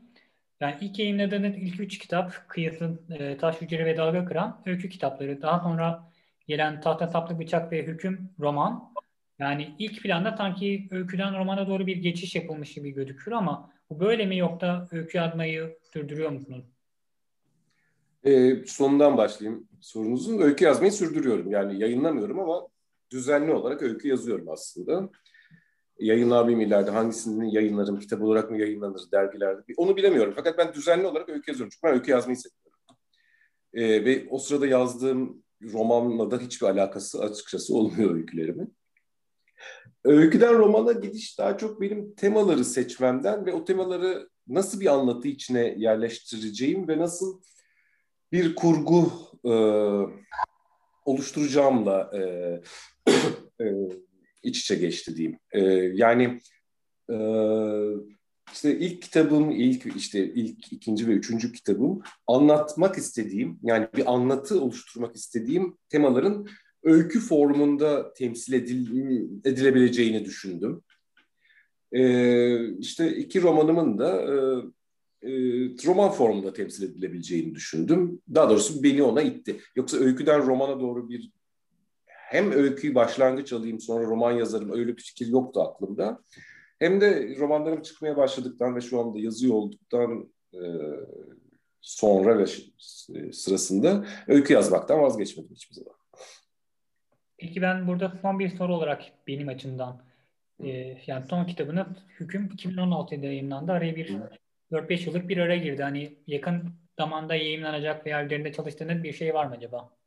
[0.61, 5.41] Yani ilk yayınladığınız ilk üç kitap Kıyısın, e, Taş Hücre ve Dalga Kıran öykü kitapları.
[5.41, 6.11] Daha sonra
[6.47, 8.93] gelen Tahta Saplı Bıçak ve Hüküm roman.
[9.39, 14.25] Yani ilk planda sanki öyküden romana doğru bir geçiş yapılmış gibi gözüküyor ama bu böyle
[14.25, 16.65] mi yoksa öykü yazmayı sürdürüyor musunuz?
[18.23, 20.39] E, sonundan başlayayım sorunuzun.
[20.39, 21.51] Öykü yazmayı sürdürüyorum.
[21.51, 22.67] Yani yayınlamıyorum ama
[23.11, 25.09] düzenli olarak öykü yazıyorum aslında.
[26.01, 30.33] Yayınlar mıyım ileride hangisini yayınlarım, kitap olarak mı yayınlanır dergilerde onu bilemiyorum.
[30.35, 31.69] Fakat ben düzenli olarak öykü yazıyorum.
[31.69, 32.61] Çünkü ben öykü yazmayı seviyorum.
[33.73, 35.43] E, ve o sırada yazdığım
[35.73, 38.75] romanla da hiçbir alakası açıkçası olmuyor öykülerimin.
[40.03, 45.75] Öyküden romana gidiş daha çok benim temaları seçmemden ve o temaları nasıl bir anlatı içine
[45.77, 47.41] yerleştireceğim ve nasıl
[48.31, 49.11] bir kurgu
[49.45, 49.53] e,
[51.05, 52.19] oluşturacağımla e,
[53.65, 53.65] e,
[54.43, 55.39] iç içe geçti diyeyim.
[55.51, 55.59] E,
[55.95, 56.39] yani
[57.11, 57.15] e,
[58.53, 64.61] işte ilk kitabım, ilk işte ilk ikinci ve üçüncü kitabım anlatmak istediğim yani bir anlatı
[64.61, 66.47] oluşturmak istediğim temaların
[66.83, 68.87] öykü formunda temsil edil,
[69.45, 70.83] edilebileceğini düşündüm.
[71.91, 74.35] Ee, işte iki romanımın da e,
[75.21, 75.31] e,
[75.85, 78.21] roman formunda temsil edilebileceğini düşündüm.
[78.35, 79.59] Daha doğrusu beni ona itti.
[79.75, 81.31] Yoksa öyküden romana doğru bir
[82.31, 86.19] hem öyküyü başlangıç alayım sonra roman yazarım öyle bir fikir yoktu aklımda.
[86.79, 90.61] Hem de romanlarım çıkmaya başladıktan ve şu anda yazıyor olduktan e,
[91.81, 92.45] sonra ve
[93.31, 95.93] sırasında öykü yazmaktan vazgeçmedim hiçbir zaman.
[97.37, 100.01] Peki ben burada son bir soru olarak benim açımdan
[100.63, 101.85] e, yani son kitabını
[102.19, 103.71] Hüküm 2016'da yayınlandı.
[103.71, 104.17] Araya bir
[104.71, 105.83] 4-5 yıllık bir ara girdi.
[105.83, 106.69] Hani yakın
[106.99, 110.00] zamanda yayınlanacak veya üzerinde çalıştığınız bir şey var mı acaba?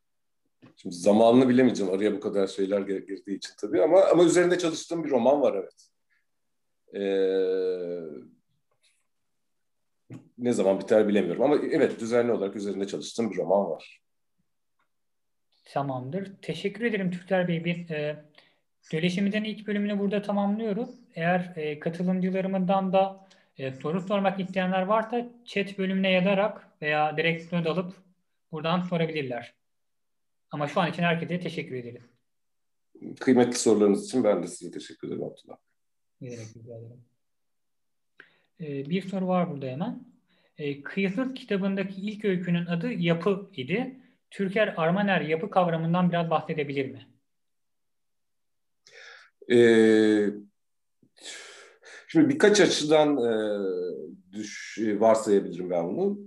[0.77, 5.11] Şimdi zamanını bilemeyeceğim araya bu kadar şeyler girdiği için tabii ama ama üzerinde çalıştığım bir
[5.11, 5.89] roman var evet.
[6.95, 7.35] Ee,
[10.39, 14.01] ne zaman biter bilemiyorum ama evet düzenli olarak üzerinde çalıştığım bir roman var.
[15.65, 16.33] Tamamdır.
[16.43, 17.65] Teşekkür ederim Türkler Bey.
[17.65, 18.25] Bir e,
[18.83, 20.91] söyleşimizin ilk bölümünü burada tamamlıyoruz.
[21.15, 27.67] Eğer e, katılımcılarımızdan da e, soru sormak isteyenler varsa chat bölümüne yazarak veya direkt not
[27.67, 27.93] alıp
[28.53, 29.55] buradan sorabilirler.
[30.55, 32.03] Ama şu an için herkese teşekkür ederim.
[33.21, 35.57] Kıymetli sorularınız için ben de size teşekkür ederim Abdullah.
[36.21, 37.05] Ne demek rica ederim.
[38.61, 40.05] E, bir soru var burada hemen.
[40.59, 44.01] E, Kıyısız kitabındaki ilk öykünün adı Yapı idi.
[44.31, 47.07] Türker Armaner yapı kavramından biraz bahsedebilir mi?
[49.53, 50.27] Ee,
[52.09, 53.33] şimdi birkaç açıdan e,
[54.33, 56.19] düş, varsayabilirim ben bunu.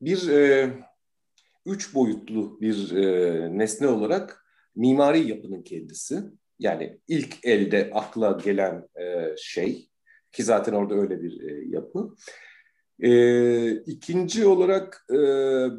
[0.00, 0.70] Bir, e,
[1.66, 4.46] üç boyutlu bir e, nesne olarak
[4.76, 6.22] mimari yapının kendisi.
[6.58, 9.88] Yani ilk elde akla gelen e, şey
[10.32, 12.14] ki zaten orada öyle bir e, yapı.
[13.00, 15.16] E, ikinci olarak e,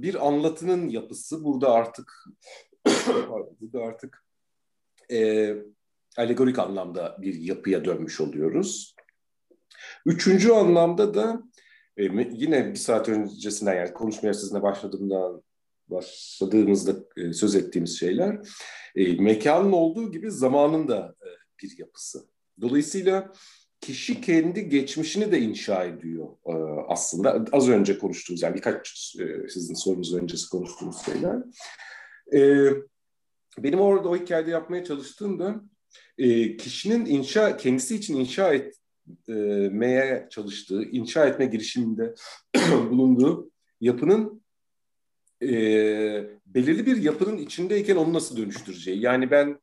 [0.01, 1.43] bir anlatının yapısı.
[1.43, 2.11] Burada artık
[3.61, 4.25] burada artık
[5.11, 5.51] e,
[6.17, 8.95] alegorik anlamda bir yapıya dönmüş oluyoruz.
[10.05, 11.43] Üçüncü anlamda da
[11.97, 15.43] e, yine bir saat öncesinden yani konuşmaya sizinle başladığımdan
[15.88, 18.39] başladığımızda e, söz ettiğimiz şeyler
[18.95, 21.27] e, mekanın olduğu gibi zamanın da e,
[21.63, 22.25] bir yapısı.
[22.61, 23.31] Dolayısıyla
[23.81, 26.27] kişi kendi geçmişini de inşa ediyor
[26.88, 27.45] aslında.
[27.51, 28.88] Az önce konuştuğumuz yani birkaç
[29.49, 31.43] sizin sorunuz öncesi konuştuğumuz şeyler.
[33.59, 35.61] Benim orada o hikayede yapmaya çalıştığımda
[36.17, 42.15] e, kişinin inşa kendisi için inşa etmeye çalıştığı, inşa etme girişiminde
[42.89, 44.44] bulunduğu yapının
[45.41, 45.49] e,
[46.45, 49.01] belirli bir yapının içindeyken onu nasıl dönüştüreceği.
[49.01, 49.59] Yani ben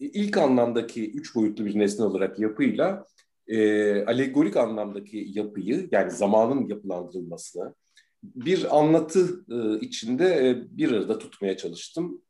[0.00, 3.06] ilk anlamdaki üç boyutlu bir nesne olarak yapıyla
[3.46, 7.74] e, alegorik anlamdaki yapıyı yani zamanın yapılandırılmasını
[8.22, 12.22] bir anlatı e, içinde e, bir arada tutmaya çalıştım.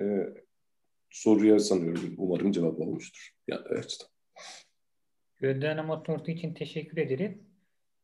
[0.00, 0.04] E,
[1.10, 3.30] soruya sanıyorum umarım cevap olmuştur.
[3.48, 3.98] Ya, evet.
[5.36, 7.42] Gönderme motoru için teşekkür ederim.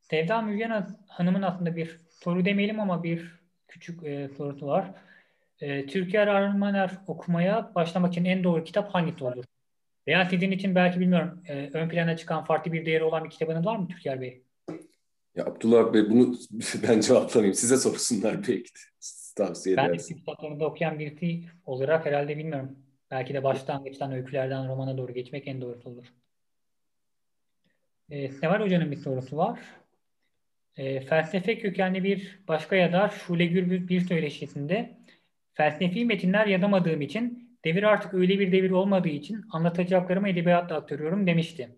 [0.01, 3.42] Sevda Müjgan Hanım'ın aslında bir soru demeyelim ama bir
[3.73, 4.95] küçük e, sorusu var.
[5.61, 9.45] E, Türkiye Armaner okumaya başlamak için en doğru kitap hangisi olur?
[10.07, 13.67] Veya sizin için belki bilmiyorum e, ön plana çıkan farklı bir değeri olan bir kitabınız
[13.67, 14.43] var mı Türker Bey?
[15.35, 16.37] Ya Abdullah Bey bunu
[16.89, 17.55] ben cevaplamayayım.
[17.55, 18.65] Size sorsunlar belki.
[19.37, 20.11] Tavsiye ben edersin.
[20.11, 22.79] Ben de kitaplarında okuyan birisi olarak herhalde bilmiyorum.
[23.11, 26.07] Belki de başlangıçtan öykülerden romana doğru geçmek en doğrusu olur.
[28.11, 29.61] E, Seval Hoca'nın bir sorusu var.
[30.77, 34.99] E, felsefe kökenli bir başka yazar Şule Gürbüz bir söyleşisinde
[35.55, 41.77] felsefi metinler yazamadığım için Devir artık öyle bir devir olmadığı için anlatacaklarımı edebiyatla aktarıyorum demişti.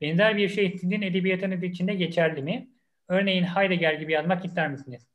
[0.00, 2.70] Benzer bir şey sizin edebiyatınız içinde geçerli mi?
[3.08, 5.06] Örneğin Heidegger gibi yazmak ister misiniz?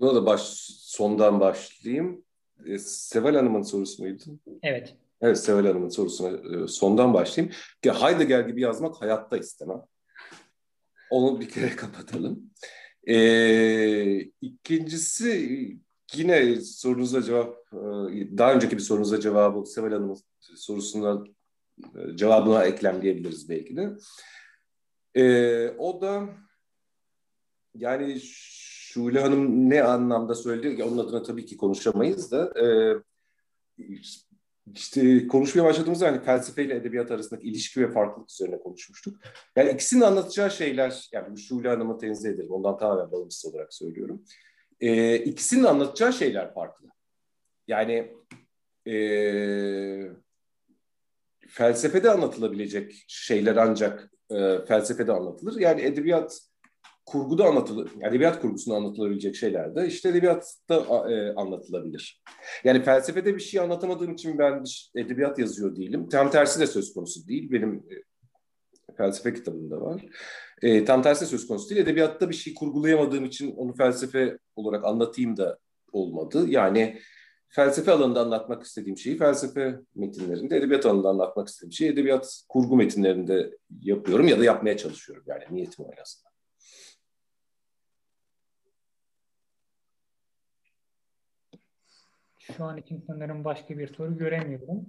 [0.00, 0.40] Buna da baş,
[0.70, 2.24] sondan başlayayım.
[2.66, 4.22] E, Seval Hanım'ın sorusu muydu?
[4.62, 4.96] Evet.
[5.20, 7.54] Evet Seval Hanım'ın sorusuna e, sondan başlayayım.
[7.82, 9.82] Ki Heidegger gibi yazmak hayatta istemem.
[11.10, 12.50] Onu bir kere kapatalım.
[13.08, 15.78] Ee, ikincisi
[16.14, 21.24] yine sorunuza cevap, e, daha önceki bir sorunuza cevabı Seval Hanım'ın sorusuna
[21.94, 23.96] e, cevabına eklemleyebiliriz belki de.
[25.14, 26.28] Ee, o da
[27.74, 30.84] yani Şule Hanım ne anlamda söyledi?
[30.84, 32.66] Onun adına tabii ki konuşamayız da e,
[34.74, 39.20] işte konuşmaya başladığımızda hani felsefe ile edebiyat arasındaki ilişki ve farklılık üzerine konuşmuştuk.
[39.56, 42.50] Yani ikisinin anlatacağı şeyler, yani Şule Hanım'ı tenzih ederim.
[42.50, 44.24] Ondan tamamen bağımsız olarak söylüyorum.
[44.80, 46.86] E, ikisinin anlatacağı şeyler farklı.
[47.68, 48.14] Yani
[48.86, 48.94] e,
[51.48, 55.60] felsefede anlatılabilecek şeyler ancak e, felsefede anlatılır.
[55.60, 56.49] Yani edebiyat
[57.10, 60.74] kurguda anlatılır, edebiyat kurgusunda anlatılabilecek şeyler de işte edebiyatta
[61.10, 62.22] e, anlatılabilir.
[62.64, 66.08] Yani felsefede bir şey anlatamadığım için ben edebiyat yazıyor değilim.
[66.08, 67.50] Tam tersi de söz konusu değil.
[67.52, 67.94] Benim e,
[68.96, 70.04] felsefe kitabımda var.
[70.62, 71.80] E, tam tersi de söz konusu değil.
[71.80, 75.58] Edebiyatta bir şey kurgulayamadığım için onu felsefe olarak anlatayım da
[75.92, 76.44] olmadı.
[76.48, 77.00] Yani
[77.48, 83.50] felsefe alanında anlatmak istediğim şeyi felsefe metinlerinde, edebiyat alanında anlatmak istediğim şeyi edebiyat kurgu metinlerinde
[83.82, 85.24] yapıyorum ya da yapmaya çalışıyorum.
[85.26, 86.29] Yani niyetim o aslında.
[92.56, 94.88] Şu an için sanırım başka bir soru göremiyorum.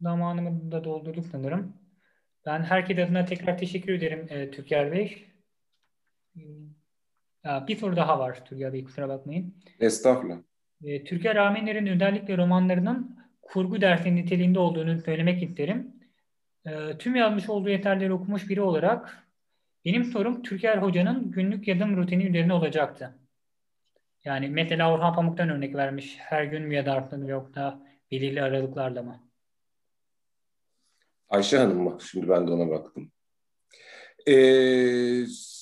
[0.00, 1.76] Zamanımı da doldurduk sanırım.
[2.46, 5.24] Ben herkes adına tekrar teşekkür ederim e, Türker Bey.
[7.44, 9.54] Bir soru daha var Türker Bey kusura bakmayın.
[9.80, 10.38] Estağfurullah.
[10.84, 15.92] E, Türker Ramener'in özellikle romanlarının kurgu dersi niteliğinde olduğunu söylemek isterim.
[16.66, 19.28] E, tüm yazmış olduğu yeterleri okumuş biri olarak
[19.84, 23.18] benim sorum Türker Hoca'nın günlük yazım rutini üzerine olacaktı.
[24.28, 26.16] Yani mesela Orhan Pamuk'tan örnek vermiş.
[26.18, 29.20] Her gün mü ya da haftada yok da belirli aralıklarla mı?
[31.28, 31.98] Ayşe Hanım mı?
[32.00, 33.12] Şimdi ben de ona baktım.
[34.26, 34.32] Ee,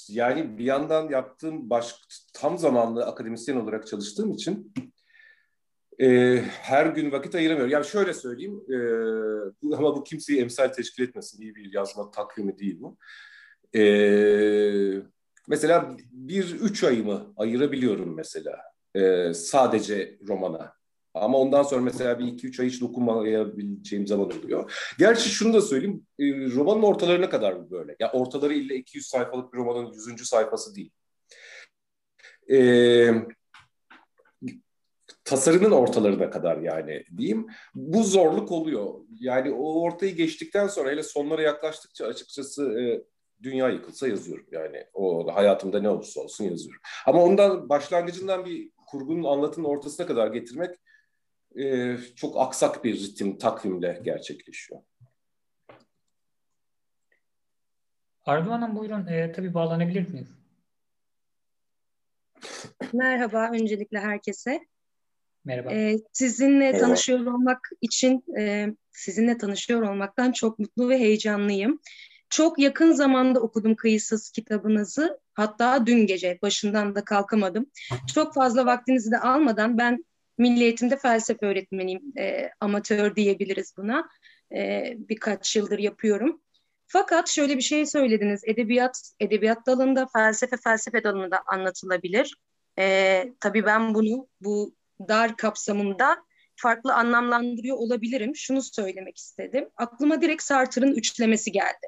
[0.08, 1.94] yani bir yandan yaptığım baş,
[2.34, 4.74] tam zamanlı akademisyen olarak çalıştığım için
[6.00, 7.72] e, her gün vakit ayıramıyorum.
[7.72, 11.42] Yani şöyle söyleyeyim e, ama bu kimseyi emsal teşkil etmesin.
[11.42, 12.96] İyi bir yazma takvimi değil bu.
[13.78, 13.82] E,
[15.46, 18.58] Mesela bir üç ayımı ayırabiliyorum mesela
[18.94, 20.76] e, sadece romana.
[21.14, 24.92] Ama ondan sonra mesela bir iki üç ay hiç dokunmayabileceğim zaman oluyor.
[24.98, 27.96] Gerçi şunu da söyleyeyim, e, romanın ortalarına kadar böyle.
[28.00, 30.24] Ya ortaları illa 200 sayfalık bir romanın 100.
[30.24, 30.90] sayfası değil.
[32.50, 32.58] E,
[35.24, 37.46] tasarının ortalarına kadar yani diyeyim.
[37.74, 38.94] Bu zorluk oluyor.
[39.20, 43.02] Yani o ortayı geçtikten sonra hele sonlara yaklaştıkça açıkçası e,
[43.42, 44.46] dünya yıkılsa yazıyorum.
[44.50, 46.80] Yani o hayatımda ne olursa olsun yazıyorum.
[47.06, 50.76] Ama ondan başlangıcından bir kurgunun anlatının ortasına kadar getirmek
[51.56, 54.80] e, çok aksak bir ritim, takvimle gerçekleşiyor.
[58.24, 59.06] Arzu Hanım buyurun.
[59.06, 60.28] E, tabii bağlanabilir miyiz?
[62.92, 64.60] Merhaba öncelikle herkese.
[65.44, 65.72] Merhaba.
[65.72, 66.78] Ee, sizinle Merhaba.
[66.78, 71.80] tanışıyor olmak için e, sizinle tanışıyor olmaktan çok mutlu ve heyecanlıyım.
[72.30, 75.20] Çok yakın zamanda okudum Kıyısız kitabınızı.
[75.34, 77.66] Hatta dün gece başından da kalkamadım.
[78.14, 80.04] Çok fazla vaktinizi de almadan ben
[80.38, 82.12] Milli Eğitim'de felsefe öğretmeniyim.
[82.18, 84.08] E, amatör diyebiliriz buna.
[84.54, 86.40] E, birkaç yıldır yapıyorum.
[86.86, 88.42] Fakat şöyle bir şey söylediniz.
[88.44, 92.36] Edebiyat, edebiyat dalında, felsefe, felsefe dalında anlatılabilir.
[92.78, 94.74] E, tabii ben bunu bu
[95.08, 96.16] dar kapsamında
[96.56, 98.36] farklı anlamlandırıyor olabilirim.
[98.36, 99.68] Şunu söylemek istedim.
[99.76, 101.86] Aklıma direkt Sartre'ın üçlemesi geldi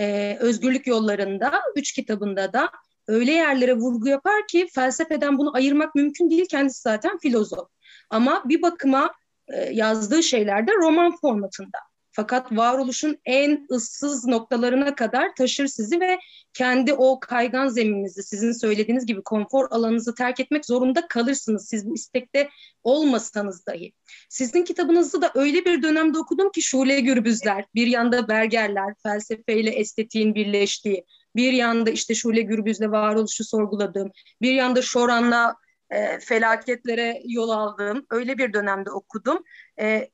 [0.00, 2.70] e, Özgürlük Yollarında, üç kitabında da
[3.08, 6.46] öyle yerlere vurgu yapar ki felsefeden bunu ayırmak mümkün değil.
[6.50, 7.68] Kendisi zaten filozof.
[8.10, 9.12] Ama bir bakıma
[9.48, 11.78] e, yazdığı şeyler de roman formatında.
[12.12, 16.18] Fakat varoluşun en ıssız noktalarına kadar taşır sizi ve
[16.52, 21.68] kendi o kaygan zemininizi, sizin söylediğiniz gibi konfor alanınızı terk etmek zorunda kalırsınız.
[21.68, 22.48] Siz bu istekte
[22.82, 23.92] olmasanız dahi.
[24.28, 30.34] Sizin kitabınızı da öyle bir dönemde okudum ki Şule Gürbüzler, bir yanda Bergerler, felsefeyle estetiğin
[30.34, 31.04] birleştiği,
[31.36, 34.10] bir yanda işte Şule Gürbüz'le varoluşu sorguladığım,
[34.42, 35.56] bir yanda Şoran'la
[35.90, 39.44] e, felaketlere yol aldığım öyle bir dönemde okudum.
[39.80, 40.10] E,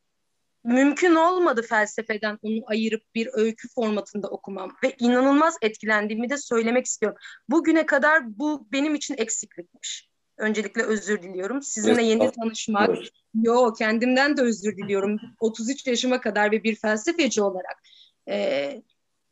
[0.64, 7.18] mümkün olmadı felsefeden onu ayırıp bir öykü formatında okumam ve inanılmaz etkilendiğimi de söylemek istiyorum.
[7.48, 10.08] Bugüne kadar bu benim için eksiklikmiş.
[10.38, 11.62] Öncelikle özür diliyorum.
[11.62, 12.90] Sizinle yeni tanışmak,
[13.34, 15.20] yo kendimden de özür diliyorum.
[15.40, 17.82] 33 yaşıma kadar ve bir felsefeci olarak
[18.28, 18.82] e,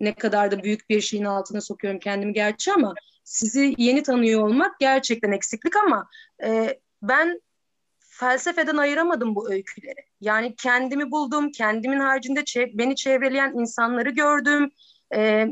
[0.00, 4.80] ne kadar da büyük bir şeyin altına sokuyorum kendimi gerçi ama sizi yeni tanıyor olmak
[4.80, 6.08] gerçekten eksiklik ama
[6.44, 7.40] e, ben
[8.18, 10.04] felsefeden ayıramadım bu öyküleri.
[10.20, 14.70] Yani kendimi buldum, kendimin haricinde çev- beni çevreleyen insanları gördüm.
[15.14, 15.48] E,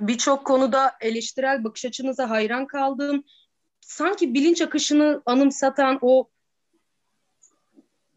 [0.00, 3.24] Birçok konuda eleştirel bakış açınıza hayran kaldım.
[3.80, 6.28] Sanki bilinç akışını anımsatan o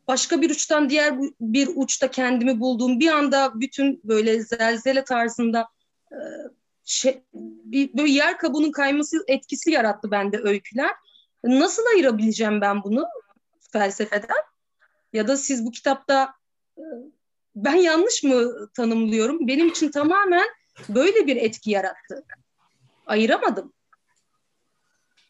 [0.07, 5.67] başka bir uçtan diğer bir uçta kendimi bulduğum bir anda bütün böyle zelzele tarzında
[6.11, 6.17] e,
[6.85, 10.91] şey, bir böyle yer kabuğunun kayması etkisi yarattı bende öyküler.
[11.43, 13.05] Nasıl ayırabileceğim ben bunu
[13.73, 14.43] felsefeden?
[15.13, 16.33] Ya da siz bu kitapta
[16.77, 16.83] e,
[17.55, 19.47] ben yanlış mı tanımlıyorum?
[19.47, 20.47] Benim için tamamen
[20.89, 22.25] böyle bir etki yarattı.
[23.05, 23.73] Ayıramadım.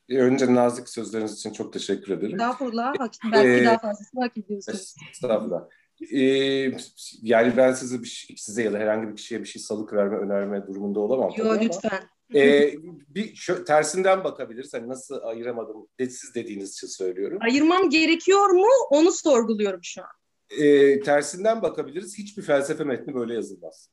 [0.09, 2.35] Önce nazik sözleriniz için çok teşekkür ederim.
[2.35, 2.93] Estağfurullah.
[3.31, 4.95] Belki ee, daha fazlasını hak ediyorsunuz.
[5.11, 5.63] Estağfurullah.
[6.11, 6.77] Ee,
[7.21, 10.67] yani ben size bir size ya da herhangi bir kişiye bir şey salık verme, önerme
[10.67, 11.31] durumunda olamam.
[11.37, 12.03] Yok lütfen.
[12.35, 12.73] E,
[13.07, 14.73] bir şu, tersinden bakabiliriz.
[14.73, 17.37] Hani nasıl ayıramadım siz dediğiniz için söylüyorum.
[17.41, 18.67] Ayırmam gerekiyor mu?
[18.89, 20.09] Onu sorguluyorum şu an.
[20.49, 22.17] E, tersinden bakabiliriz.
[22.17, 23.89] Hiçbir felsefe metni böyle yazılmaz.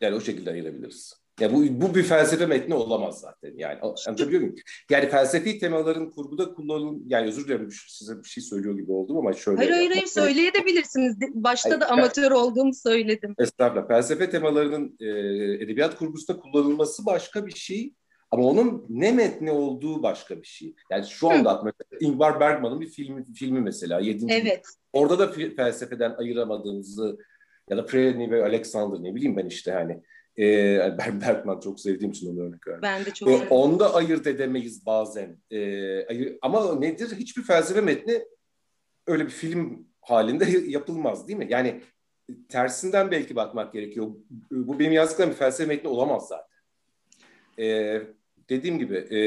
[0.00, 1.21] Yani o şekilde ayırabiliriz.
[1.42, 3.52] Ya bu, bu bir felsefe metni olamaz zaten.
[3.56, 4.56] Yani anlatabiliyor muyum?
[4.90, 9.32] Yani felsefi temaların kurguda kullanılın yani özür dilerim size bir şey söylüyor gibi oldum ama
[9.32, 9.56] şöyle.
[9.56, 11.16] Hayır hayır, hayır söyleyebilirsiniz.
[11.34, 13.34] Başta hayır, da amatör olduğumu söyledim.
[13.38, 13.88] Estağfurullah.
[13.88, 15.06] Felsefe temalarının e,
[15.64, 17.94] edebiyat kurgusunda kullanılması başka bir şey.
[18.30, 20.74] Ama onun ne metni olduğu başka bir şey.
[20.90, 24.00] Yani şu anda aklıma Ingmar Bergman'ın bir filmi, filmi mesela.
[24.00, 24.26] 7.
[24.28, 24.66] Evet.
[24.92, 27.18] Orada da felsefeden ayıramadığımızı
[27.70, 30.02] ya da Preni ve Alexander ne bileyim ben işte hani
[30.38, 32.82] e, ben Bergman çok sevdiğim için onu örnek verdim.
[32.82, 35.38] Ben de çok e, Onda ayırt edemeyiz bazen.
[35.50, 35.58] E,
[36.06, 37.16] ayır, ama nedir?
[37.16, 38.24] Hiçbir felsefe metni
[39.06, 41.46] öyle bir film halinde yapılmaz değil mi?
[41.50, 41.80] Yani
[42.48, 44.06] tersinden belki bakmak gerekiyor.
[44.50, 46.46] Bu benim yazdıklarım bir felsefe metni olamaz zaten.
[47.58, 47.98] E,
[48.48, 49.20] dediğim gibi e,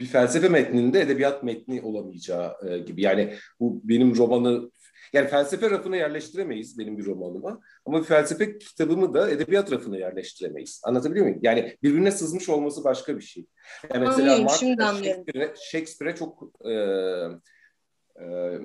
[0.00, 3.02] bir felsefe metninde edebiyat metni olamayacağı e, gibi.
[3.02, 4.70] Yani bu benim romanı
[5.12, 7.60] yani felsefe rafına yerleştiremeyiz benim bir romanıma.
[7.86, 10.80] Ama bir felsefe kitabımı da edebiyat rafına yerleştiremeyiz.
[10.84, 11.40] Anlatabiliyor muyum?
[11.42, 13.46] Yani birbirine sızmış olması başka bir şey.
[13.94, 16.72] Yani mesela Marx Shakespeare'e Shakespeare çok e,
[18.20, 18.58] e,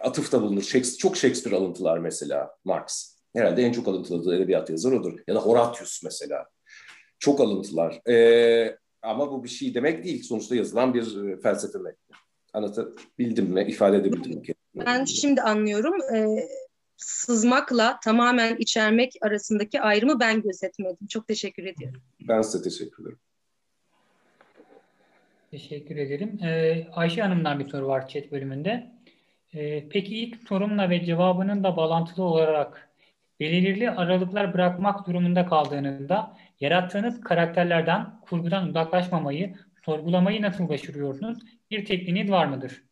[0.00, 0.62] atıfta bulunur.
[0.62, 3.14] Shakespeare, çok Shakespeare alıntılar mesela Marx.
[3.36, 5.18] Herhalde en çok alıntıladığı edebiyat yazarı odur.
[5.28, 6.46] Ya da Horatius mesela.
[7.18, 8.08] Çok alıntılar.
[8.08, 10.22] E, ama bu bir şey demek değil.
[10.22, 12.16] Sonuçta yazılan bir e, felsefe metni.
[12.52, 13.66] Anlatabildim mi?
[13.68, 14.53] İfade edebildim mi?
[14.74, 15.94] Ben şimdi anlıyorum.
[16.14, 16.48] Ee,
[16.96, 21.06] sızmakla tamamen içermek arasındaki ayrımı ben gözetmedim.
[21.06, 22.02] Çok teşekkür ediyorum.
[22.20, 23.18] Ben size teşekkür ederim.
[25.50, 26.38] Teşekkür ederim.
[26.44, 28.90] Ee, Ayşe Hanım'dan bir soru var chat bölümünde.
[29.54, 32.88] Ee, peki ilk sorumla ve cevabının da bağlantılı olarak
[33.40, 39.54] belirli aralıklar bırakmak durumunda kaldığınızda yarattığınız karakterlerden, kurgudan uzaklaşmamayı,
[39.84, 41.38] sorgulamayı nasıl başarıyorsunuz?
[41.70, 42.82] Bir tekniğiniz var mıdır?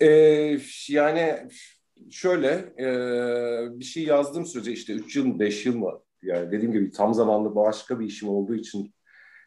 [0.00, 1.48] Ee, yani
[2.10, 2.88] şöyle e,
[3.80, 7.14] bir şey yazdığım sürece işte 3 yıl mı 5 yıl mı yani dediğim gibi tam
[7.14, 8.94] zamanlı başka bir işim olduğu için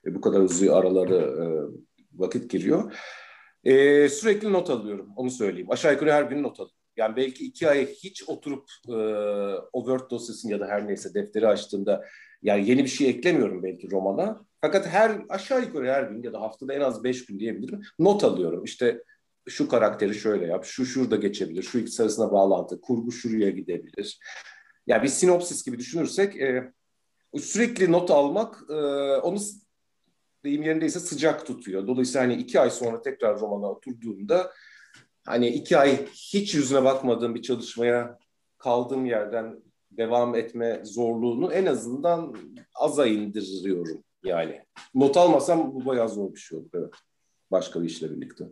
[0.06, 1.46] e, bu kadar uzun araları e,
[2.14, 2.94] vakit giriyor.
[3.64, 5.72] E, sürekli not alıyorum onu söyleyeyim.
[5.72, 6.76] Aşağı yukarı her gün not alıyorum.
[6.98, 8.94] Yani belki iki ay hiç oturup e,
[9.74, 12.06] o Word dosyasını ya da her neyse defteri açtığımda
[12.42, 14.46] yani yeni bir şey eklemiyorum belki romana.
[14.62, 17.82] Fakat her aşağı yukarı her gün ya da haftada en az beş gün diyebilirim.
[18.00, 18.64] Not alıyorum.
[18.64, 19.04] İşte
[19.50, 24.20] şu karakteri şöyle yap, şu şurada geçebilir, şu ikisi arasında bağlantı, kurgu şuraya gidebilir.
[24.88, 26.74] Ya yani bir sinopsis gibi düşünürsek e,
[27.38, 28.74] sürekli not almak e,
[29.16, 29.40] onu
[30.44, 31.88] deyim yerindeyse sıcak tutuyor.
[31.88, 34.52] Dolayısıyla hani iki ay sonra tekrar romana oturduğumda
[35.26, 38.18] hani iki ay hiç yüzüne bakmadığım bir çalışmaya
[38.58, 42.36] kaldığım yerden devam etme zorluğunu en azından
[42.76, 44.64] aza indiriyorum yani.
[44.94, 46.94] Not almasam bu bayağı zor bir şey olur evet.
[47.52, 48.46] Başka bir işle birlikte.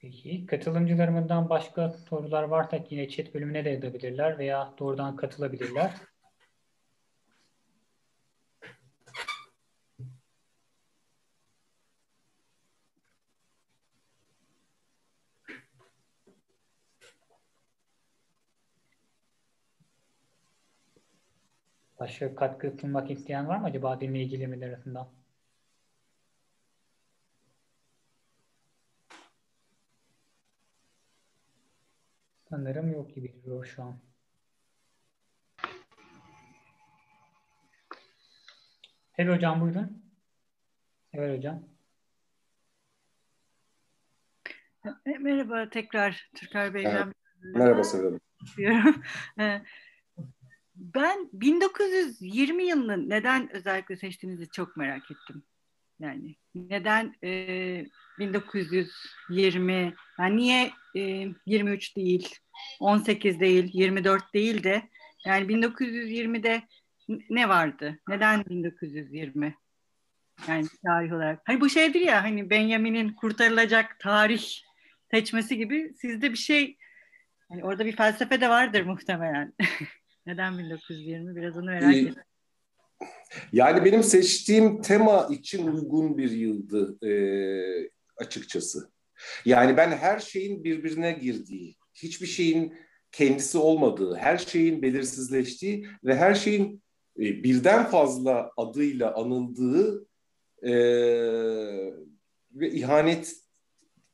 [0.00, 0.46] Peki.
[0.46, 5.94] Katılımcılarımızdan başka sorular varsa yine chat bölümüne de edebilirler veya doğrudan katılabilirler.
[22.00, 25.08] Başka katkı sunmak isteyen var mı acaba dinleyicilerimiz arasında?
[32.50, 33.98] Sanırım yok gibi duruyor şu an.
[39.18, 40.02] Evet hocam buyurun.
[41.12, 41.62] Evet hocam.
[45.20, 46.84] Merhaba tekrar Türker Bey.
[46.86, 47.06] Evet.
[47.54, 48.18] Merhaba Sevda
[50.76, 55.42] Ben 1920 yılını neden özellikle seçtiğinizi çok merak ettim.
[56.00, 57.86] Yani neden e,
[58.18, 62.34] 1920, yani niye e, 23 değil,
[62.80, 64.82] 18 değil, 24 değil de
[65.26, 66.62] yani 1920'de
[67.30, 67.98] ne vardı?
[68.08, 69.54] Neden 1920?
[70.48, 71.40] Yani tarih olarak.
[71.44, 74.44] Hani bu şeydir ya hani Benjamin'in kurtarılacak tarih
[75.10, 76.76] seçmesi gibi sizde bir şey
[77.50, 79.52] yani orada bir felsefe de vardır muhtemelen.
[80.26, 81.36] Neden 1920?
[81.36, 82.22] Biraz onu merak ee, ediyorum.
[83.52, 87.12] Yani benim seçtiğim tema için uygun bir yıldı e,
[88.16, 88.90] açıkçası.
[89.44, 92.74] Yani ben her şeyin birbirine girdiği, hiçbir şeyin
[93.12, 96.82] kendisi olmadığı, her şeyin belirsizleştiği ve her şeyin
[97.18, 100.06] e, birden fazla adıyla anıldığı
[100.62, 100.72] e,
[102.52, 103.36] ve ihanet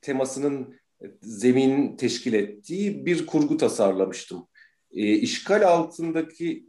[0.00, 0.74] temasının
[1.22, 4.48] zemin teşkil ettiği bir kurgu tasarlamıştım.
[4.90, 6.66] E, işgal altındaki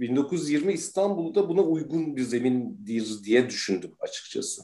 [0.00, 4.62] 1920 İstanbul'da buna uygun bir zemindir diye düşündüm açıkçası.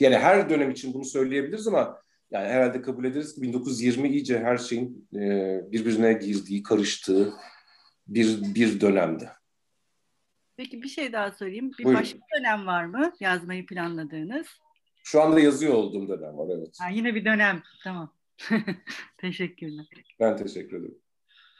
[0.00, 4.58] Yani her dönem için bunu söyleyebiliriz ama yani herhalde kabul ederiz ki 1920 iyice her
[4.58, 7.32] şeyin e, birbirine girdiği, karıştığı
[8.06, 9.30] bir bir dönemdi.
[10.56, 11.70] Peki bir şey daha sorayım.
[11.78, 12.00] Bir Buyurun.
[12.00, 14.46] başka dönem var mı yazmayı planladığınız?
[15.04, 16.76] Şu anda yazıyor olduğum dönem var evet.
[16.80, 17.62] Ha, yine bir dönem.
[17.84, 18.14] Tamam.
[19.18, 19.86] Teşekkürler.
[20.20, 20.98] Ben teşekkür ederim.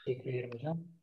[0.05, 0.98] Teşekkür ederim hocam.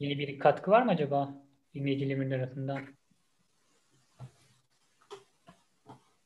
[0.00, 1.34] Yeni bir katkı var mı acaba
[1.74, 2.80] dinleyicilerimin arasında?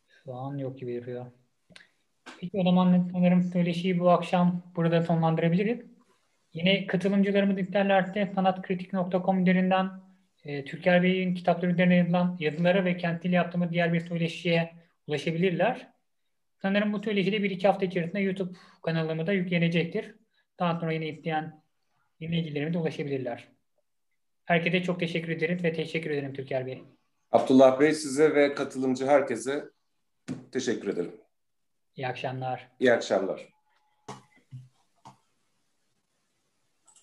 [0.09, 1.27] Şu an yok gibi duruyor.
[2.41, 5.81] Peki o zaman sanırım söyleşiyi bu akşam burada sonlandırabiliriz.
[6.55, 9.91] Yine katılımcılarımız isterlerse sanatkritik.com üzerinden
[10.45, 14.73] e, Türker Bey'in kitapları üzerine yazılan yazılara ve kendiyle yaptığımız diğer bir söyleşiye
[15.07, 15.89] ulaşabilirler.
[16.63, 20.15] Sanırım bu söyleşi bir iki hafta içerisinde YouTube kanalıma da yüklenecektir.
[20.59, 21.63] Daha sonra yine isteyen
[22.21, 23.52] dinleyicilerime de ulaşabilirler.
[24.45, 26.85] Herkese çok teşekkür ederiz ve teşekkür ederim Türker Bey.
[27.33, 29.65] Abdullah Bey size ve katılımcı herkese
[30.53, 31.15] teşekkür ederim.
[31.97, 32.69] İyi akşamlar.
[32.81, 33.49] İyi akşamlar.